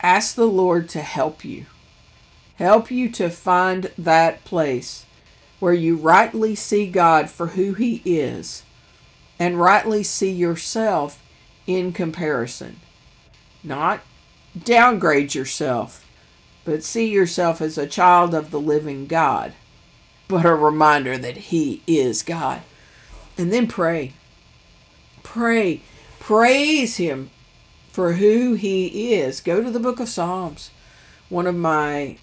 Ask 0.01 0.37
the 0.37 0.47
Lord 0.47 0.89
to 0.91 1.01
help 1.01 1.45
you. 1.45 1.67
Help 2.55 2.93
you 2.93 3.11
to 3.11 3.31
find 3.31 3.91
that 3.99 4.45
place 4.45 5.07
where 5.59 5.75
you 5.75 5.97
rightly 5.97 6.55
see 6.55 6.87
God 6.87 7.29
for 7.29 7.49
who 7.49 7.75
He 7.75 8.01
is 8.05 8.63
and 9.39 9.61
rightly 9.61 10.03
see 10.03 10.31
yourself 10.31 11.23
in 11.67 11.93
comparison. 11.93 12.81
Not 13.63 14.01
downgrade 14.57 15.35
yourself, 15.35 16.07
but 16.65 16.83
see 16.83 17.11
yourself 17.11 17.61
as 17.61 17.77
a 17.77 17.87
child 17.87 18.35
of 18.35 18.51
the 18.51 18.61
living 18.61 19.07
God, 19.07 19.53
but 20.29 20.45
a 20.45 20.55
reminder 20.55 21.19
that 21.19 21.37
He 21.37 21.83
is 21.87 22.23
God. 22.23 22.63
And 23.37 23.53
then 23.53 23.67
pray. 23.67 24.15
Pray. 25.23 25.83
Praise 26.19 26.97
Him 26.97 27.31
for 27.91 28.15
who 28.15 28.55
He 28.55 29.15
is. 29.15 29.41
Go 29.41 29.63
to 29.63 29.71
the 29.71 29.81
book 29.81 30.01
of 30.01 30.09
Psalms. 30.09 30.71
One 31.29 31.47
of 31.47 31.57
my 31.57 32.19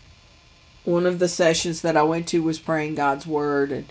one 0.84 1.06
of 1.06 1.20
the 1.20 1.30
sessions 1.30 1.82
that 1.82 1.96
I 1.96 2.04
went 2.04 2.28
to 2.30 2.44
was 2.44 2.60
praying 2.60 2.96
God's 2.96 3.26
word 3.26 3.72
and 3.72 3.86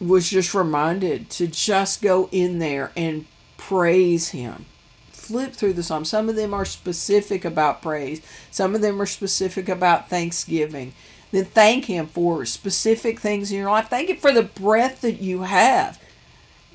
was 0.00 0.28
just 0.28 0.54
reminded 0.54 1.30
to 1.30 1.46
just 1.46 2.02
go 2.02 2.28
in 2.32 2.58
there 2.58 2.92
and 2.96 3.26
praise 3.56 4.30
him. 4.30 4.66
Flip 5.10 5.52
through 5.52 5.72
the 5.72 5.82
psalms. 5.82 6.08
Some 6.08 6.28
of 6.28 6.36
them 6.36 6.54
are 6.54 6.64
specific 6.64 7.44
about 7.44 7.82
praise. 7.82 8.20
Some 8.50 8.74
of 8.74 8.80
them 8.80 9.00
are 9.00 9.06
specific 9.06 9.68
about 9.68 10.08
thanksgiving. 10.08 10.92
Then 11.32 11.46
thank 11.46 11.86
him 11.86 12.06
for 12.06 12.44
specific 12.44 13.18
things 13.18 13.50
in 13.50 13.58
your 13.58 13.70
life. 13.70 13.88
Thank 13.88 14.08
him 14.08 14.16
for 14.18 14.32
the 14.32 14.44
breath 14.44 15.00
that 15.00 15.20
you 15.20 15.42
have. 15.42 16.00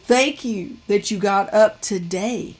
Thank 0.03 0.43
you 0.43 0.77
that 0.87 1.09
you 1.09 1.17
got 1.17 1.53
up 1.53 1.79
today. 1.81 2.55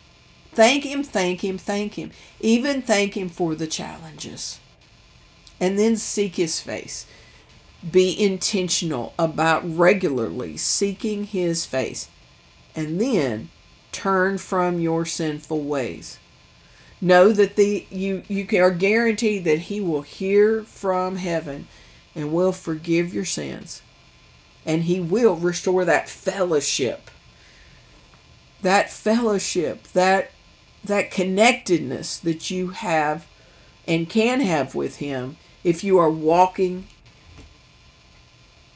Thank 0.54 0.84
him, 0.84 1.04
thank 1.04 1.44
him, 1.44 1.58
thank 1.58 1.96
him. 1.96 2.12
Even 2.40 2.82
thank 2.82 3.16
him 3.18 3.30
for 3.30 3.56
the 3.56 3.68
challenges 3.68 4.60
and 5.62 5.78
then 5.78 5.96
seek 5.96 6.36
his 6.36 6.60
face. 6.60 7.06
Be 7.90 8.20
intentional 8.20 9.14
about 9.18 9.64
regularly 9.66 10.56
seeking 10.58 11.26
his 11.26 11.66
face 11.66 12.10
and 12.76 13.02
then 13.02 13.50
turn 13.92 14.38
from 14.38 14.80
your 14.80 15.06
sinful 15.06 15.62
ways. 15.62 16.20
Know 17.00 17.32
that 17.32 17.56
the 17.56 17.88
you 17.90 18.24
you 18.28 18.48
are 18.62 18.72
guaranteed 18.72 19.44
that 19.46 19.60
he 19.62 19.82
will 19.82 20.04
hear 20.04 20.64
from 20.64 21.16
heaven 21.16 21.68
and 22.16 22.32
will 22.32 22.52
forgive 22.52 23.14
your 23.14 23.26
sins. 23.26 23.82
And 24.66 24.84
he 24.84 25.00
will 25.00 25.36
restore 25.36 25.86
that 25.86 26.08
fellowship. 26.08 27.10
That 28.62 28.92
fellowship, 28.92 29.88
that 29.94 30.32
that 30.84 31.12
connectedness 31.12 32.18
that 32.18 32.52
you 32.52 32.70
have 32.70 33.26
and 33.88 34.10
can 34.10 34.42
have 34.42 34.76
with 34.76 34.98
him 34.98 35.38
if 35.64 35.84
you 35.84 35.98
are 35.98 36.10
walking 36.10 36.88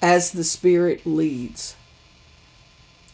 as 0.06 0.30
the 0.30 0.44
Spirit 0.44 1.04
leads. 1.04 1.76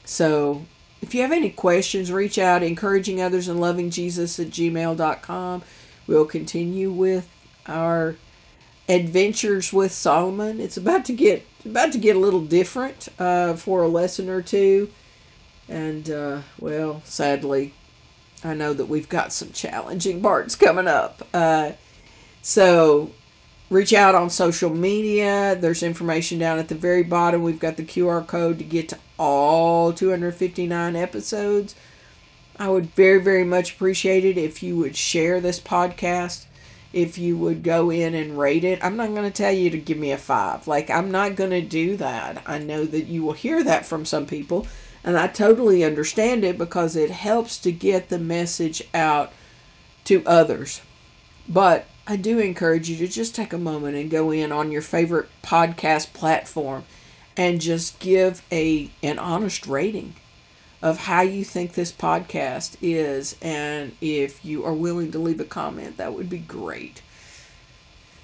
So, 0.03 0.65
if 1.01 1.15
you 1.15 1.21
have 1.21 1.31
any 1.31 1.49
questions, 1.49 2.11
reach 2.11 2.37
out, 2.37 2.63
encouraging 2.63 3.21
others 3.21 3.47
in 3.47 3.59
loving 3.61 3.89
Jesus 3.91 4.37
at 4.41 4.47
gmail.com. 4.47 5.63
We'll 6.05 6.25
continue 6.25 6.91
with 6.91 7.29
our 7.65 8.17
adventures 8.89 9.71
with 9.71 9.93
Solomon. 9.93 10.59
It's 10.59 10.75
about 10.75 11.05
to 11.05 11.13
get 11.13 11.45
about 11.63 11.93
to 11.93 11.97
get 11.97 12.17
a 12.17 12.19
little 12.19 12.43
different 12.43 13.07
uh, 13.17 13.53
for 13.53 13.83
a 13.83 13.87
lesson 13.87 14.27
or 14.27 14.41
two, 14.41 14.91
and 15.69 16.09
uh, 16.09 16.41
well, 16.59 17.03
sadly, 17.05 17.73
I 18.43 18.53
know 18.53 18.73
that 18.73 18.89
we've 18.89 19.07
got 19.07 19.31
some 19.31 19.53
challenging 19.53 20.21
parts 20.21 20.57
coming 20.57 20.87
up. 20.87 21.25
Uh, 21.33 21.71
so 22.41 23.11
reach 23.71 23.93
out 23.93 24.13
on 24.13 24.29
social 24.29 24.69
media. 24.69 25.55
There's 25.55 25.81
information 25.81 26.37
down 26.37 26.59
at 26.59 26.67
the 26.67 26.75
very 26.75 27.03
bottom. 27.03 27.41
We've 27.41 27.59
got 27.59 27.77
the 27.77 27.85
QR 27.85 28.27
code 28.27 28.59
to 28.59 28.65
get 28.65 28.89
to 28.89 28.99
all 29.17 29.93
259 29.93 30.95
episodes. 30.97 31.73
I 32.59 32.67
would 32.67 32.93
very, 32.93 33.21
very 33.21 33.45
much 33.45 33.73
appreciate 33.73 34.25
it 34.25 34.37
if 34.37 34.61
you 34.61 34.75
would 34.75 34.97
share 34.97 35.39
this 35.39 35.57
podcast, 35.59 36.45
if 36.91 37.17
you 37.17 37.37
would 37.37 37.63
go 37.63 37.89
in 37.89 38.13
and 38.13 38.37
rate 38.37 38.65
it. 38.65 38.83
I'm 38.83 38.97
not 38.97 39.15
going 39.15 39.23
to 39.23 39.31
tell 39.31 39.53
you 39.53 39.69
to 39.69 39.77
give 39.77 39.97
me 39.97 40.11
a 40.11 40.17
five. 40.17 40.67
Like, 40.67 40.89
I'm 40.89 41.09
not 41.09 41.37
going 41.37 41.51
to 41.51 41.61
do 41.61 41.95
that. 41.95 42.43
I 42.45 42.59
know 42.59 42.83
that 42.83 43.07
you 43.07 43.23
will 43.23 43.33
hear 43.33 43.63
that 43.63 43.85
from 43.85 44.03
some 44.03 44.25
people, 44.25 44.67
and 45.01 45.17
I 45.17 45.27
totally 45.27 45.85
understand 45.85 46.43
it 46.43 46.57
because 46.57 46.97
it 46.97 47.09
helps 47.09 47.57
to 47.59 47.71
get 47.71 48.09
the 48.09 48.19
message 48.19 48.83
out 48.93 49.31
to 50.03 50.23
others. 50.25 50.81
But 51.47 51.85
I 52.11 52.17
do 52.17 52.39
encourage 52.39 52.89
you 52.89 52.97
to 52.97 53.07
just 53.07 53.33
take 53.33 53.53
a 53.53 53.57
moment 53.57 53.95
and 53.95 54.11
go 54.11 54.31
in 54.31 54.51
on 54.51 54.69
your 54.69 54.81
favorite 54.81 55.29
podcast 55.41 56.11
platform 56.11 56.83
and 57.37 57.61
just 57.61 57.99
give 57.99 58.45
a 58.51 58.91
an 59.01 59.17
honest 59.17 59.65
rating 59.65 60.15
of 60.81 61.05
how 61.05 61.21
you 61.21 61.45
think 61.45 61.71
this 61.71 61.93
podcast 61.93 62.75
is 62.81 63.37
and 63.41 63.95
if 64.01 64.43
you 64.43 64.65
are 64.65 64.73
willing 64.73 65.13
to 65.13 65.19
leave 65.19 65.39
a 65.39 65.45
comment 65.45 65.95
that 65.95 66.13
would 66.13 66.29
be 66.29 66.39
great. 66.39 67.01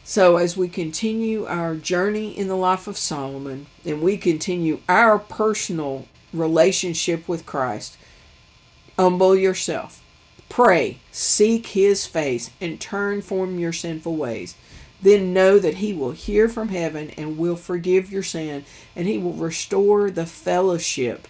So 0.04 0.36
as 0.36 0.58
we 0.58 0.68
continue 0.68 1.46
our 1.46 1.74
journey 1.74 2.38
in 2.38 2.50
the 2.50 2.58
life 2.58 2.88
of 2.88 2.98
Solomon 2.98 3.68
and 3.86 4.02
we 4.02 4.18
continue 4.18 4.82
our 4.90 5.18
personal 5.18 6.08
relationship 6.34 7.26
with 7.26 7.46
Christ, 7.46 7.96
humble 8.98 9.34
yourself 9.34 10.04
Pray, 10.50 11.00
seek 11.12 11.68
his 11.68 12.06
face, 12.06 12.52
and 12.62 12.80
turn 12.80 13.22
from 13.22 13.60
your 13.60 13.74
sinful 13.74 14.16
ways. 14.16 14.56
Then 15.02 15.34
know 15.34 15.60
that 15.60 15.76
he 15.76 15.94
will 15.94 16.12
hear 16.12 16.50
from 16.50 16.70
heaven 16.70 17.12
and 17.12 17.38
will 17.38 17.56
forgive 17.56 18.12
your 18.12 18.24
sin, 18.24 18.66
and 18.96 19.08
he 19.08 19.18
will 19.18 19.34
restore 19.34 20.10
the 20.10 20.26
fellowship 20.26 21.28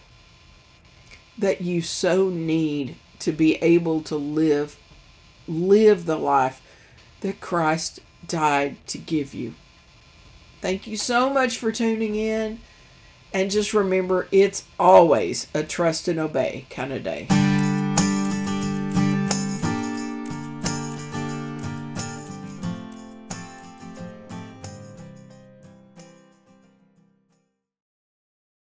that 1.38 1.62
you 1.62 1.82
so 1.82 2.30
need 2.30 2.96
to 3.20 3.32
be 3.32 3.56
able 3.56 4.02
to 4.02 4.16
live 4.16 4.78
live 5.48 6.06
the 6.06 6.18
life 6.18 6.62
that 7.22 7.40
Christ 7.40 8.00
died 8.26 8.76
to 8.88 8.98
give 8.98 9.34
you. 9.34 9.56
Thank 10.62 10.88
you 10.88 10.98
so 10.98 11.30
much 11.30 11.58
for 11.58 11.72
tuning 11.72 12.16
in. 12.16 12.60
And 13.34 13.52
just 13.52 13.74
remember, 13.74 14.28
it's 14.32 14.66
always 14.80 15.48
a 15.54 15.64
trust 15.64 16.08
and 16.08 16.20
obey 16.20 16.66
kind 16.70 16.94
of 16.94 17.04
day. 17.04 17.28